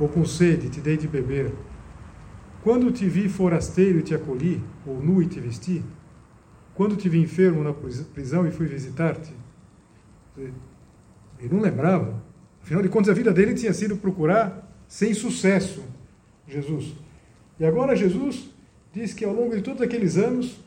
Ou 0.00 0.08
com 0.08 0.24
sede, 0.24 0.70
te 0.70 0.80
dei 0.80 0.96
de 0.96 1.06
beber? 1.06 1.52
Quando 2.62 2.90
te 2.90 3.06
vi 3.06 3.28
forasteiro 3.28 4.00
e 4.00 4.02
te 4.02 4.14
acolhi, 4.14 4.62
ou 4.84 5.00
nu 5.00 5.22
e 5.22 5.26
te 5.26 5.38
vesti? 5.38 5.84
Quando 6.74 6.96
te 6.96 7.08
vi 7.08 7.20
enfermo 7.20 7.62
na 7.62 7.72
prisão 7.72 8.46
e 8.46 8.50
fui 8.50 8.66
visitar-te? 8.66 9.32
Ele 10.36 10.52
não 11.50 11.60
lembrava. 11.60 12.22
Afinal 12.62 12.82
de 12.82 12.88
contas, 12.88 13.10
a 13.10 13.14
vida 13.14 13.32
dele 13.32 13.54
tinha 13.54 13.72
sido 13.72 13.96
procurar 13.96 14.68
sem 14.88 15.14
sucesso 15.14 15.82
Jesus. 16.46 16.94
E 17.58 17.64
agora 17.64 17.96
Jesus 17.96 18.50
diz 18.92 19.14
que 19.14 19.24
ao 19.24 19.32
longo 19.32 19.54
de 19.54 19.62
todos 19.62 19.80
aqueles 19.80 20.16
anos 20.16 20.58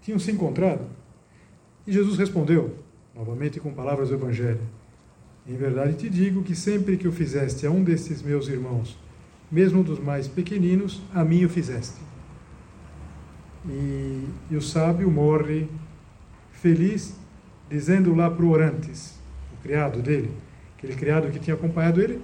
tinham 0.00 0.18
se 0.18 0.32
encontrado. 0.32 0.86
E 1.86 1.92
Jesus 1.92 2.18
respondeu, 2.18 2.76
novamente 3.14 3.58
com 3.58 3.72
palavras 3.72 4.08
do 4.08 4.14
Evangelho: 4.14 4.60
Em 5.46 5.56
verdade 5.56 5.94
te 5.94 6.10
digo 6.10 6.42
que 6.42 6.54
sempre 6.54 6.96
que 6.96 7.08
o 7.08 7.12
fizeste 7.12 7.66
a 7.66 7.70
um 7.70 7.82
desses 7.82 8.22
meus 8.22 8.48
irmãos, 8.48 8.98
mesmo 9.50 9.82
dos 9.82 9.98
mais 9.98 10.28
pequeninos, 10.28 11.02
a 11.14 11.24
mim 11.24 11.44
o 11.44 11.48
fizeste. 11.48 12.00
E, 13.68 14.24
e 14.50 14.56
o 14.56 14.62
sábio 14.62 15.10
morre 15.10 15.68
feliz, 16.52 17.14
dizendo 17.68 18.14
lá 18.14 18.30
para 18.30 18.44
o 18.44 18.50
Orantes, 18.50 19.18
o 19.52 19.62
criado 19.62 20.02
dele, 20.02 20.30
aquele 20.76 20.94
criado 20.94 21.30
que 21.30 21.38
tinha 21.38 21.54
acompanhado 21.54 22.00
ele 22.00 22.20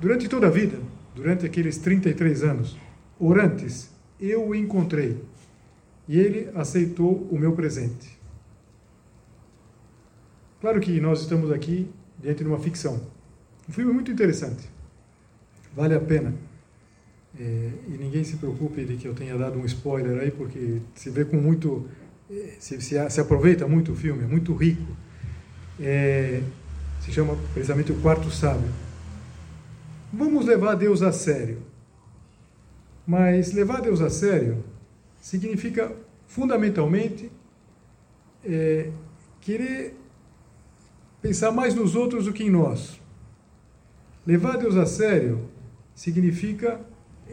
durante 0.00 0.28
toda 0.28 0.46
a 0.46 0.50
vida, 0.50 0.78
durante 1.14 1.46
aqueles 1.46 1.78
33 1.78 2.42
anos: 2.42 2.76
Orantes, 3.18 3.90
eu 4.20 4.48
o 4.48 4.54
encontrei 4.54 5.20
e 6.08 6.18
ele 6.18 6.48
aceitou 6.54 7.28
o 7.30 7.38
meu 7.38 7.52
presente. 7.52 8.17
Claro 10.60 10.80
que 10.80 11.00
nós 11.00 11.20
estamos 11.20 11.52
aqui 11.52 11.88
diante 12.18 12.42
de 12.42 12.48
uma 12.48 12.58
ficção. 12.58 13.00
Um 13.68 13.72
filme 13.72 13.92
muito 13.92 14.10
interessante. 14.10 14.68
Vale 15.74 15.94
a 15.94 16.00
pena. 16.00 16.34
É, 17.38 17.70
e 17.86 17.96
ninguém 17.96 18.24
se 18.24 18.36
preocupe 18.38 18.84
de 18.84 18.96
que 18.96 19.06
eu 19.06 19.14
tenha 19.14 19.36
dado 19.38 19.56
um 19.56 19.64
spoiler 19.64 20.20
aí, 20.20 20.30
porque 20.32 20.80
se 20.94 21.10
vê 21.10 21.24
com 21.24 21.36
muito. 21.36 21.88
É, 22.28 22.56
se, 22.58 22.80
se, 22.80 23.10
se 23.10 23.20
aproveita 23.20 23.68
muito 23.68 23.92
o 23.92 23.94
filme, 23.94 24.24
é 24.24 24.26
muito 24.26 24.52
rico. 24.52 24.96
É, 25.78 26.42
se 27.00 27.12
chama 27.12 27.36
precisamente 27.54 27.92
O 27.92 28.00
Quarto 28.00 28.28
Sábio. 28.28 28.68
Vamos 30.12 30.44
levar 30.44 30.74
Deus 30.74 31.02
a 31.02 31.12
sério. 31.12 31.62
Mas 33.06 33.52
levar 33.52 33.80
Deus 33.80 34.00
a 34.00 34.10
sério 34.10 34.64
significa, 35.20 35.94
fundamentalmente, 36.26 37.30
é, 38.44 38.90
querer 39.40 39.94
pensar 41.20 41.50
mais 41.50 41.74
nos 41.74 41.94
outros 41.94 42.24
do 42.26 42.32
que 42.32 42.44
em 42.44 42.50
nós. 42.50 43.00
Levar 44.26 44.56
Deus 44.56 44.76
a 44.76 44.86
sério 44.86 45.48
significa 45.94 46.80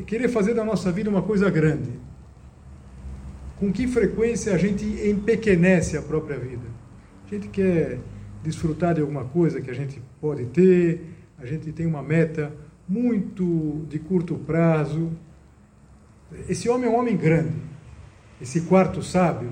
querer 0.07 0.29
fazer 0.29 0.53
da 0.53 0.63
nossa 0.63 0.91
vida 0.91 1.09
uma 1.09 1.21
coisa 1.21 1.49
grande. 1.49 1.91
Com 3.57 3.71
que 3.71 3.87
frequência 3.87 4.53
a 4.53 4.57
gente 4.57 4.85
empequenece 4.85 5.97
a 5.97 6.01
própria 6.01 6.37
vida? 6.37 6.67
A 7.25 7.33
gente 7.33 7.47
quer 7.47 7.99
desfrutar 8.43 8.93
de 8.93 9.01
alguma 9.01 9.25
coisa 9.25 9.61
que 9.61 9.71
a 9.71 9.73
gente 9.73 10.01
pode 10.19 10.45
ter, 10.47 11.01
a 11.37 11.45
gente 11.45 11.71
tem 11.71 11.85
uma 11.85 12.03
meta 12.03 12.53
muito 12.87 13.85
de 13.89 13.97
curto 13.97 14.35
prazo, 14.35 15.11
esse 16.49 16.67
homem 16.69 16.89
é 16.89 16.91
um 16.91 16.99
homem 16.99 17.15
grande. 17.15 17.55
Esse 18.41 18.61
quarto 18.61 19.01
sábio, 19.01 19.51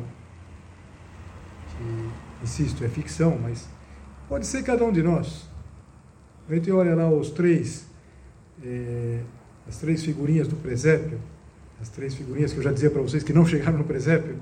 que, 1.70 2.44
insisto, 2.44 2.84
é 2.84 2.90
ficção, 2.90 3.40
mas 3.42 3.68
pode 4.34 4.48
ser 4.48 4.64
cada 4.64 4.84
um 4.84 4.92
de 4.92 5.04
nós. 5.04 5.48
A 6.50 6.56
gente 6.56 6.72
olha 6.72 6.96
lá 6.96 7.08
os 7.08 7.30
três, 7.30 7.86
é, 8.66 9.20
as 9.68 9.78
três 9.78 10.04
figurinhas 10.04 10.48
do 10.48 10.56
presépio, 10.56 11.20
as 11.80 11.88
três 11.88 12.16
figurinhas 12.16 12.52
que 12.52 12.58
eu 12.58 12.64
já 12.64 12.72
dizia 12.72 12.90
para 12.90 13.04
vocês 13.04 13.22
que 13.22 13.32
não 13.32 13.46
chegaram 13.46 13.78
no 13.78 13.84
presépio, 13.84 14.40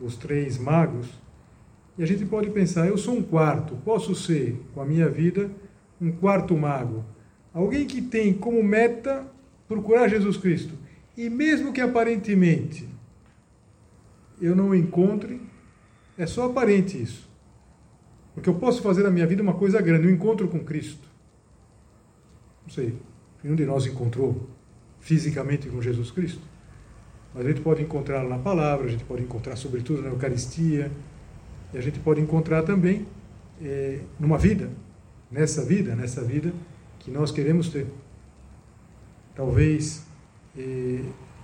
os 0.00 0.16
três 0.16 0.56
magos, 0.56 1.08
e 1.98 2.04
a 2.04 2.06
gente 2.06 2.24
pode 2.24 2.48
pensar, 2.50 2.86
eu 2.86 2.96
sou 2.96 3.12
um 3.12 3.22
quarto, 3.24 3.74
posso 3.84 4.14
ser, 4.14 4.56
com 4.72 4.80
a 4.80 4.84
minha 4.84 5.08
vida, 5.08 5.50
um 6.00 6.12
quarto 6.12 6.56
mago. 6.56 7.04
Alguém 7.52 7.88
que 7.88 8.00
tem 8.00 8.32
como 8.32 8.62
meta 8.62 9.26
procurar 9.66 10.06
Jesus 10.06 10.36
Cristo 10.36 10.74
e 11.16 11.28
mesmo 11.28 11.72
que 11.72 11.80
aparentemente 11.80 12.88
eu 14.40 14.54
não 14.54 14.68
o 14.68 14.74
encontre, 14.76 15.40
é 16.16 16.24
só 16.24 16.44
aparente 16.44 17.02
isso. 17.02 17.33
Porque 18.34 18.48
eu 18.48 18.54
posso 18.54 18.82
fazer 18.82 19.02
na 19.02 19.10
minha 19.10 19.26
vida 19.26 19.42
uma 19.42 19.54
coisa 19.54 19.80
grande, 19.80 20.06
um 20.06 20.10
encontro 20.10 20.48
com 20.48 20.60
Cristo. 20.60 21.08
Não 22.66 22.74
sei, 22.74 22.94
nenhum 23.42 23.54
de 23.54 23.64
nós 23.64 23.86
encontrou 23.86 24.48
fisicamente 25.00 25.68
com 25.68 25.80
Jesus 25.80 26.10
Cristo. 26.10 26.42
Mas 27.32 27.46
a 27.46 27.48
gente 27.48 27.60
pode 27.60 27.82
encontrá-lo 27.82 28.28
na 28.28 28.38
palavra, 28.38 28.86
a 28.86 28.90
gente 28.90 29.04
pode 29.04 29.22
encontrar, 29.22 29.56
sobretudo, 29.56 30.02
na 30.02 30.08
Eucaristia, 30.08 30.90
e 31.72 31.78
a 31.78 31.80
gente 31.80 31.98
pode 32.00 32.20
encontrar 32.20 32.62
também 32.62 33.06
é, 33.62 34.00
numa 34.18 34.38
vida, 34.38 34.70
nessa 35.30 35.64
vida, 35.64 35.94
nessa 35.94 36.22
vida 36.22 36.52
que 37.00 37.10
nós 37.10 37.30
queremos 37.30 37.68
ter. 37.68 37.86
Talvez 39.34 40.06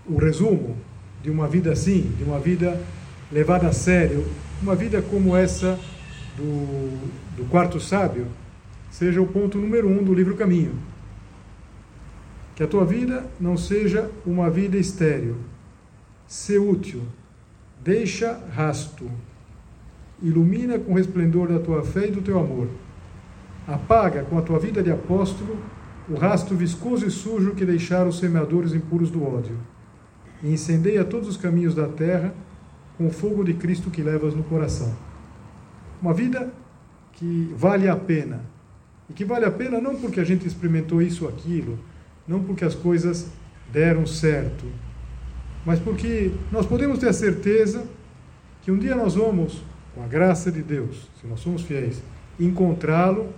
o 0.06 0.16
resumo 0.16 0.76
de 1.22 1.30
uma 1.30 1.48
vida 1.48 1.72
assim, 1.72 2.02
de 2.16 2.22
uma 2.24 2.38
vida 2.38 2.80
levada 3.30 3.68
a 3.68 3.72
sério, 3.72 4.24
uma 4.62 4.74
vida 4.76 5.02
como 5.02 5.36
essa 5.36 5.78
do, 6.40 7.42
do 7.42 7.48
quarto 7.50 7.78
sábio, 7.78 8.26
seja 8.90 9.20
o 9.20 9.26
ponto 9.26 9.58
número 9.58 9.86
um 9.88 10.02
do 10.02 10.14
livro 10.14 10.36
Caminho. 10.36 10.74
Que 12.54 12.62
a 12.62 12.66
tua 12.66 12.84
vida 12.84 13.26
não 13.38 13.56
seja 13.56 14.10
uma 14.26 14.50
vida 14.50 14.76
estéril. 14.78 15.36
Ser 16.26 16.58
útil. 16.58 17.02
Deixa 17.82 18.40
rasto. 18.54 19.10
Ilumina 20.22 20.78
com 20.78 20.92
o 20.92 20.96
resplendor 20.96 21.48
da 21.48 21.58
tua 21.58 21.82
fé 21.82 22.08
e 22.08 22.10
do 22.10 22.22
teu 22.22 22.38
amor. 22.38 22.68
Apaga 23.66 24.22
com 24.24 24.38
a 24.38 24.42
tua 24.42 24.58
vida 24.58 24.82
de 24.82 24.90
apóstolo 24.90 25.58
o 26.08 26.14
rastro 26.16 26.56
viscoso 26.56 27.06
e 27.06 27.10
sujo 27.10 27.54
que 27.54 27.64
deixaram 27.64 28.08
os 28.08 28.18
semeadores 28.18 28.74
impuros 28.74 29.10
do 29.10 29.24
ódio, 29.24 29.56
e 30.42 30.52
incendeia 30.52 31.04
todos 31.04 31.28
os 31.28 31.36
caminhos 31.36 31.72
da 31.72 31.86
terra 31.86 32.34
com 32.98 33.06
o 33.06 33.12
fogo 33.12 33.44
de 33.44 33.54
Cristo 33.54 33.90
que 33.90 34.02
levas 34.02 34.34
no 34.34 34.42
coração. 34.42 34.92
Uma 36.00 36.14
vida 36.14 36.52
que 37.12 37.52
vale 37.56 37.88
a 37.88 37.96
pena, 37.96 38.40
E 39.08 39.12
que 39.12 39.24
vale 39.24 39.44
a 39.44 39.50
pena 39.50 39.80
não 39.80 39.96
porque 39.96 40.20
a 40.20 40.24
gente 40.24 40.46
experimentou 40.46 41.02
isso 41.02 41.24
ou 41.24 41.30
aquilo, 41.30 41.76
não 42.28 42.44
porque 42.44 42.64
as 42.64 42.76
coisas 42.76 43.26
deram 43.72 44.06
certo, 44.06 44.64
mas 45.66 45.80
porque 45.80 46.30
nós 46.50 46.64
podemos 46.64 47.00
ter 47.00 47.08
a 47.08 47.12
certeza 47.12 47.84
que 48.62 48.70
um 48.70 48.78
dia 48.78 48.94
nós 48.94 49.16
vamos, 49.16 49.62
com 49.94 50.02
a 50.02 50.06
graça 50.06 50.50
de 50.52 50.62
Deus, 50.62 51.08
se 51.20 51.26
nós 51.26 51.40
somos 51.40 51.62
fiéis, 51.62 52.00
encontrá-lo 52.38 53.32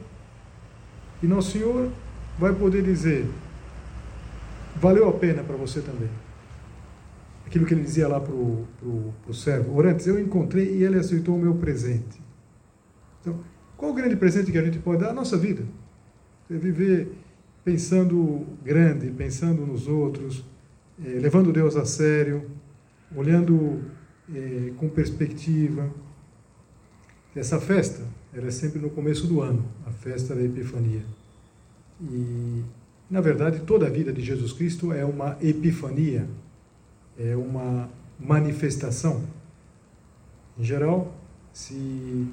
e 1.22 1.27
nosso 1.27 1.53
Senhor 1.53 1.90
vai 2.38 2.53
poder 2.53 2.83
dizer: 2.83 3.27
valeu 4.77 5.09
a 5.09 5.12
pena 5.12 5.42
para 5.42 5.57
você 5.57 5.81
também. 5.81 6.11
Aquilo 7.46 7.66
que 7.66 7.75
ele 7.75 7.83
dizia 7.83 8.09
lá 8.09 8.20
para 8.20 8.35
o 8.35 9.35
servo: 9.35 9.77
Orantes, 9.77 10.07
eu 10.07 10.18
encontrei 10.20 10.77
e 10.77 10.85
ele 10.85 10.98
aceitou 10.98 11.35
o 11.35 11.38
meu 11.38 11.55
presente. 11.55 12.20
Então, 13.23 13.39
qual 13.77 13.93
o 13.93 13.95
grande 13.95 14.17
presente 14.17 14.53
que 14.53 14.59
a 14.59 14.65
gente 14.65 14.81
pode 14.81 15.01
dar? 15.01 15.11
A 15.11 15.15
nossa 15.15 15.39
vida. 15.39 15.65
Você 16.47 16.59
viver 16.59 17.13
pensando 17.65 18.45
grande, 18.65 19.11
pensando 19.11 19.65
nos 19.65 19.87
outros, 19.87 20.45
eh, 21.03 21.19
levando 21.21 21.53
Deus 21.53 21.77
a 21.77 21.85
sério, 21.85 22.51
olhando 23.15 23.81
eh, 24.35 24.73
com 24.77 24.89
perspectiva. 24.89 25.89
Essa 27.35 27.61
festa 27.61 28.03
era 28.35 28.49
é 28.49 28.51
sempre 28.51 28.81
no 28.81 28.91
começo 28.91 29.27
do 29.27 29.41
ano, 29.41 29.65
a 29.87 29.91
festa 29.91 30.35
da 30.35 30.43
Epifania. 30.43 31.03
E, 32.01 32.63
na 33.09 33.21
verdade, 33.21 33.61
toda 33.61 33.87
a 33.87 33.91
vida 33.91 34.13
de 34.13 34.21
Jesus 34.21 34.53
Cristo 34.53 34.93
é 34.93 35.05
uma 35.05 35.37
epifania, 35.41 36.29
é 37.17 37.37
uma 37.37 37.89
manifestação. 38.19 39.23
Em 40.59 40.65
geral, 40.65 41.15
se 41.53 42.27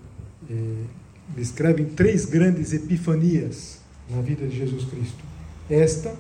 descrevem 1.36 1.86
três 1.86 2.26
grandes 2.26 2.74
epifanias 2.74 3.80
na 4.10 4.22
vida 4.22 4.48
de 4.48 4.58
Jesus 4.58 4.86
Cristo. 4.86 5.24
Esta, 5.70 6.16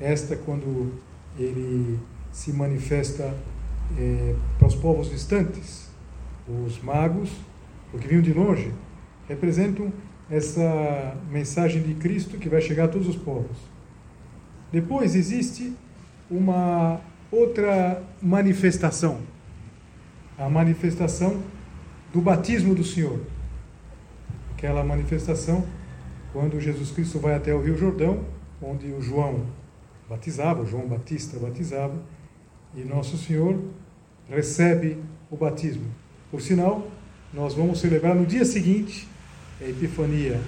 esta 0.00 0.36
quando 0.36 0.92
ele 1.38 1.98
se 2.32 2.52
manifesta 2.52 3.34
eh, 3.96 4.34
para 4.58 4.68
os 4.68 4.74
povos 4.74 5.10
distantes, 5.10 5.88
os 6.48 6.82
magos, 6.82 7.30
porque 7.90 8.08
vinham 8.08 8.22
de 8.22 8.32
longe, 8.32 8.72
representam 9.28 9.92
essa 10.30 11.16
mensagem 11.30 11.82
de 11.82 11.94
Cristo 11.94 12.38
que 12.38 12.48
vai 12.48 12.60
chegar 12.60 12.84
a 12.84 12.88
todos 12.88 13.06
os 13.08 13.16
povos. 13.16 13.56
Depois 14.72 15.14
existe 15.14 15.72
uma 16.30 17.00
outra 17.30 18.02
manifestação, 18.20 19.20
a 20.36 20.48
manifestação 20.48 21.40
do 22.14 22.20
batismo 22.20 22.76
do 22.76 22.84
Senhor. 22.84 23.18
Aquela 24.52 24.84
manifestação 24.84 25.66
quando 26.32 26.60
Jesus 26.60 26.92
Cristo 26.92 27.18
vai 27.18 27.34
até 27.34 27.52
o 27.52 27.60
Rio 27.60 27.76
Jordão, 27.76 28.24
onde 28.62 28.86
o 28.92 29.02
João 29.02 29.44
batizava, 30.08 30.62
o 30.62 30.66
João 30.66 30.86
Batista 30.86 31.38
batizava, 31.40 32.00
e 32.72 32.82
Nosso 32.84 33.18
Senhor 33.18 33.60
recebe 34.28 34.96
o 35.28 35.36
batismo. 35.36 35.86
Por 36.30 36.40
sinal, 36.40 36.88
nós 37.32 37.54
vamos 37.54 37.80
celebrar 37.80 38.14
no 38.14 38.24
dia 38.24 38.44
seguinte 38.44 39.08
a 39.60 39.64
Epifania. 39.64 40.40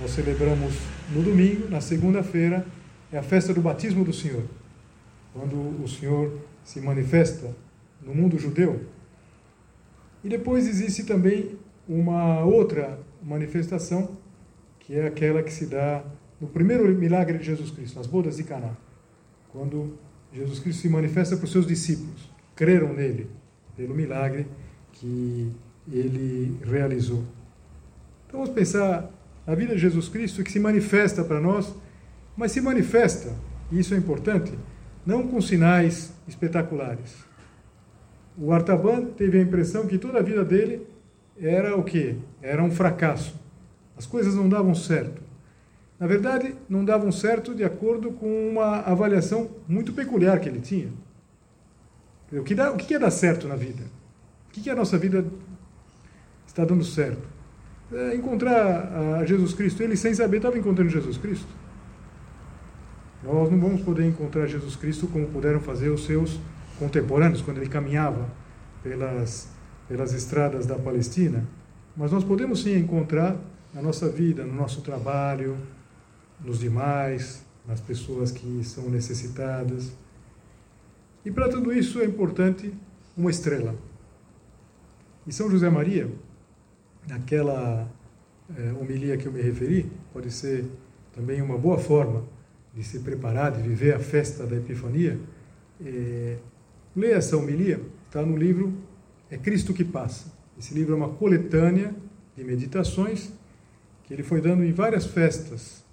Nós 0.00 0.12
celebramos 0.12 0.74
no 1.14 1.22
domingo, 1.22 1.68
na 1.68 1.82
segunda-feira, 1.82 2.66
é 3.12 3.18
a 3.18 3.22
festa 3.22 3.52
do 3.52 3.60
batismo 3.60 4.04
do 4.04 4.12
Senhor. 4.12 4.44
Quando 5.34 5.54
o 5.82 5.86
Senhor 5.86 6.38
se 6.64 6.80
manifesta 6.80 7.54
no 8.02 8.14
mundo 8.14 8.38
judeu. 8.38 8.80
E 10.22 10.28
depois 10.28 10.66
existe 10.66 11.04
também 11.04 11.58
uma 11.88 12.44
outra 12.44 12.98
manifestação, 13.22 14.16
que 14.78 14.94
é 14.94 15.06
aquela 15.06 15.42
que 15.42 15.52
se 15.52 15.66
dá 15.66 16.04
no 16.40 16.46
primeiro 16.46 16.86
milagre 16.94 17.38
de 17.38 17.44
Jesus 17.44 17.70
Cristo, 17.70 17.96
nas 17.96 18.06
bodas 18.06 18.36
de 18.36 18.44
Caná. 18.44 18.72
Quando 19.52 19.98
Jesus 20.32 20.58
Cristo 20.60 20.82
se 20.82 20.88
manifesta 20.88 21.36
para 21.36 21.44
os 21.44 21.52
seus 21.52 21.66
discípulos, 21.66 22.30
creram 22.54 22.92
nele 22.92 23.28
pelo 23.76 23.94
milagre 23.94 24.46
que 24.92 25.50
ele 25.90 26.58
realizou. 26.64 27.24
Então 28.26 28.40
vamos 28.40 28.54
pensar 28.54 29.10
a 29.46 29.54
vida 29.54 29.74
de 29.74 29.80
Jesus 29.80 30.08
Cristo 30.08 30.44
que 30.44 30.52
se 30.52 30.60
manifesta 30.60 31.24
para 31.24 31.40
nós, 31.40 31.74
mas 32.36 32.52
se 32.52 32.60
manifesta, 32.60 33.34
e 33.72 33.78
isso 33.80 33.94
é 33.94 33.96
importante, 33.96 34.52
não 35.04 35.26
com 35.26 35.40
sinais 35.40 36.12
espetaculares. 36.28 37.29
O 38.40 38.52
Artaban 38.54 39.04
teve 39.04 39.38
a 39.38 39.42
impressão 39.42 39.86
que 39.86 39.98
toda 39.98 40.18
a 40.18 40.22
vida 40.22 40.42
dele 40.42 40.86
era 41.38 41.76
o 41.76 41.84
quê? 41.84 42.16
Era 42.40 42.64
um 42.64 42.70
fracasso. 42.70 43.38
As 43.98 44.06
coisas 44.06 44.34
não 44.34 44.48
davam 44.48 44.74
certo. 44.74 45.20
Na 45.98 46.06
verdade, 46.06 46.54
não 46.66 46.82
davam 46.82 47.12
certo 47.12 47.54
de 47.54 47.62
acordo 47.62 48.12
com 48.12 48.48
uma 48.48 48.78
avaliação 48.78 49.50
muito 49.68 49.92
peculiar 49.92 50.40
que 50.40 50.48
ele 50.48 50.60
tinha. 50.60 50.88
O 52.32 52.42
que, 52.42 52.54
dá, 52.54 52.70
o 52.70 52.78
que 52.78 52.94
é 52.94 52.98
dar 52.98 53.10
certo 53.10 53.46
na 53.46 53.56
vida? 53.56 53.82
O 54.48 54.52
que 54.52 54.70
é 54.70 54.72
a 54.72 54.76
nossa 54.76 54.96
vida 54.96 55.22
está 56.46 56.64
dando 56.64 56.82
certo. 56.82 57.28
É 57.92 58.14
encontrar 58.14 59.18
a 59.20 59.26
Jesus 59.26 59.52
Cristo, 59.52 59.82
ele 59.82 59.96
sem 59.96 60.14
saber 60.14 60.38
estava 60.38 60.56
encontrando 60.56 60.88
Jesus 60.88 61.18
Cristo. 61.18 61.48
Nós 63.22 63.50
não 63.50 63.60
vamos 63.60 63.82
poder 63.82 64.06
encontrar 64.06 64.46
Jesus 64.46 64.76
Cristo 64.76 65.06
como 65.08 65.26
puderam 65.26 65.60
fazer 65.60 65.90
os 65.90 66.06
seus 66.06 66.40
contemporâneos 66.80 67.42
quando 67.42 67.58
ele 67.58 67.68
caminhava 67.68 68.26
pelas, 68.82 69.48
pelas 69.86 70.14
estradas 70.14 70.64
da 70.64 70.76
Palestina, 70.76 71.46
mas 71.94 72.10
nós 72.10 72.24
podemos 72.24 72.62
sim 72.62 72.74
encontrar 72.74 73.36
na 73.74 73.82
nossa 73.82 74.08
vida, 74.08 74.44
no 74.44 74.54
nosso 74.54 74.80
trabalho, 74.80 75.58
nos 76.42 76.58
demais, 76.58 77.44
nas 77.68 77.80
pessoas 77.80 78.32
que 78.32 78.64
são 78.64 78.88
necessitadas. 78.88 79.92
E 81.22 81.30
para 81.30 81.50
tudo 81.50 81.70
isso 81.70 82.00
é 82.00 82.06
importante 82.06 82.72
uma 83.14 83.30
estrela. 83.30 83.74
E 85.26 85.32
São 85.32 85.50
José 85.50 85.68
Maria, 85.68 86.10
naquela 87.06 87.86
é, 88.56 88.72
homilia 88.72 89.18
que 89.18 89.26
eu 89.26 89.32
me 89.32 89.42
referi, 89.42 89.92
pode 90.14 90.30
ser 90.30 90.64
também 91.14 91.42
uma 91.42 91.58
boa 91.58 91.78
forma 91.78 92.24
de 92.74 92.82
se 92.82 93.00
preparar, 93.00 93.52
de 93.52 93.60
viver 93.60 93.94
a 93.94 93.98
festa 94.00 94.46
da 94.46 94.56
Epifania. 94.56 95.20
É, 95.84 96.38
leia 96.94 97.14
essa 97.14 97.36
homilia, 97.36 97.80
está 98.06 98.22
no 98.22 98.36
livro 98.36 98.72
É 99.30 99.36
Cristo 99.36 99.72
que 99.72 99.84
Passa. 99.84 100.32
Esse 100.58 100.74
livro 100.74 100.92
é 100.92 100.96
uma 100.96 101.08
coletânea 101.08 101.94
de 102.36 102.44
meditações 102.44 103.30
que 104.04 104.12
ele 104.12 104.22
foi 104.22 104.40
dando 104.40 104.64
em 104.64 104.72
várias 104.72 105.06
festas 105.06 105.84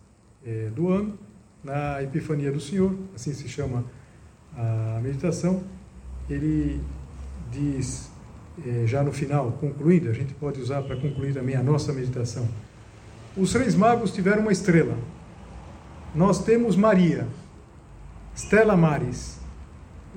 é, 0.45 0.69
do 0.75 0.89
ano, 0.89 1.17
na 1.63 2.01
Epifania 2.01 2.51
do 2.51 2.59
Senhor, 2.59 2.95
assim 3.15 3.33
se 3.33 3.47
chama 3.47 3.85
a 4.55 4.99
meditação. 5.01 5.63
Ele 6.29 6.81
diz 7.51 8.09
eh, 8.65 8.85
já 8.87 9.03
no 9.03 9.11
final, 9.11 9.51
concluindo, 9.53 10.09
a 10.09 10.13
gente 10.13 10.33
pode 10.33 10.59
usar 10.59 10.81
para 10.81 10.95
concluir 10.95 11.33
também 11.33 11.55
a 11.55 11.63
nossa 11.63 11.93
meditação. 11.93 12.47
Os 13.35 13.53
três 13.53 13.75
magos 13.75 14.11
tiveram 14.11 14.41
uma 14.41 14.51
estrela. 14.51 14.97
Nós 16.15 16.43
temos 16.43 16.75
Maria, 16.75 17.27
Stella 18.35 18.75
Maris, 18.75 19.36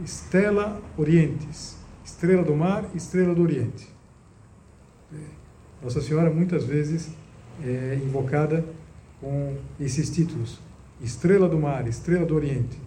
Stella 0.04 0.80
Orientes, 0.96 1.76
estrela 2.04 2.42
do 2.42 2.54
mar, 2.54 2.84
estrela 2.94 3.34
do 3.34 3.42
Oriente. 3.42 3.88
Nossa 5.82 6.00
Senhora 6.00 6.30
muitas 6.30 6.64
vezes 6.64 7.10
é 7.62 7.98
invocada 8.02 8.64
com 9.20 9.56
esses 9.78 10.10
títulos: 10.10 10.60
Estrela 11.00 11.48
do 11.48 11.58
Mar, 11.58 11.86
Estrela 11.86 12.26
do 12.26 12.34
Oriente. 12.34 12.80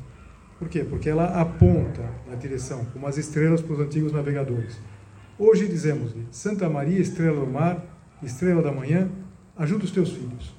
Por 0.59 0.69
quê? 0.69 0.83
Porque 0.83 1.09
ela 1.09 1.39
aponta 1.41 2.09
na 2.29 2.35
direção, 2.35 2.85
como 2.93 3.07
as 3.07 3.17
estrelas 3.17 3.61
para 3.61 3.73
os 3.73 3.79
antigos 3.79 4.13
navegadores. 4.13 4.77
Hoje 5.37 5.67
dizemos-lhe: 5.67 6.25
Santa 6.31 6.69
Maria, 6.69 6.99
estrela 6.99 7.43
do 7.43 7.51
mar, 7.51 7.83
estrela 8.21 8.61
da 8.61 8.71
manhã, 8.71 9.09
ajuda 9.57 9.83
os 9.83 9.91
teus 9.91 10.11
filhos. 10.11 10.55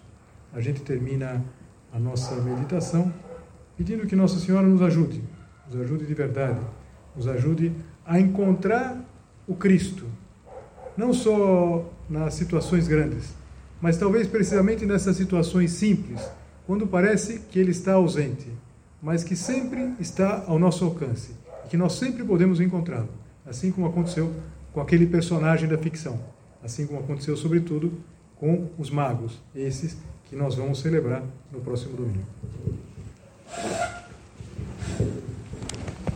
A 0.52 0.60
gente 0.60 0.82
termina 0.82 1.44
a 1.92 1.98
nossa 1.98 2.34
meditação 2.36 3.12
pedindo 3.76 4.06
que 4.06 4.14
Nossa 4.14 4.38
Senhora 4.38 4.66
nos 4.66 4.82
ajude, 4.82 5.22
nos 5.66 5.80
ajude 5.80 6.06
de 6.06 6.14
verdade, 6.14 6.60
nos 7.16 7.26
ajude 7.26 7.72
a 8.04 8.18
encontrar 8.18 9.02
o 9.46 9.54
Cristo, 9.54 10.06
não 10.96 11.12
só 11.12 11.90
nas 12.08 12.34
situações 12.34 12.86
grandes, 12.86 13.34
mas 13.80 13.96
talvez 13.96 14.26
precisamente 14.26 14.86
nessas 14.86 15.16
situações 15.16 15.72
simples, 15.72 16.20
quando 16.66 16.86
parece 16.86 17.40
que 17.50 17.58
ele 17.58 17.70
está 17.70 17.94
ausente, 17.94 18.48
mas 19.02 19.22
que 19.22 19.36
sempre 19.36 19.92
está 20.00 20.44
ao 20.46 20.58
nosso 20.58 20.84
alcance 20.84 21.32
e 21.64 21.68
que 21.68 21.76
nós 21.76 21.92
sempre 21.92 22.24
podemos 22.24 22.60
encontrá-lo, 22.60 23.10
assim 23.46 23.70
como 23.70 23.86
aconteceu 23.86 24.32
com 24.72 24.80
aquele 24.80 25.06
personagem 25.06 25.68
da 25.68 25.76
ficção, 25.76 26.18
assim 26.62 26.86
como 26.86 27.00
aconteceu, 27.00 27.36
sobretudo, 27.36 27.92
com 28.36 28.68
os 28.78 28.90
magos, 28.90 29.40
esses 29.54 29.96
que 30.24 30.34
nós 30.34 30.54
vamos 30.54 30.80
celebrar 30.80 31.22
no 31.52 31.60
próximo 31.60 31.96
domingo. 31.96 32.26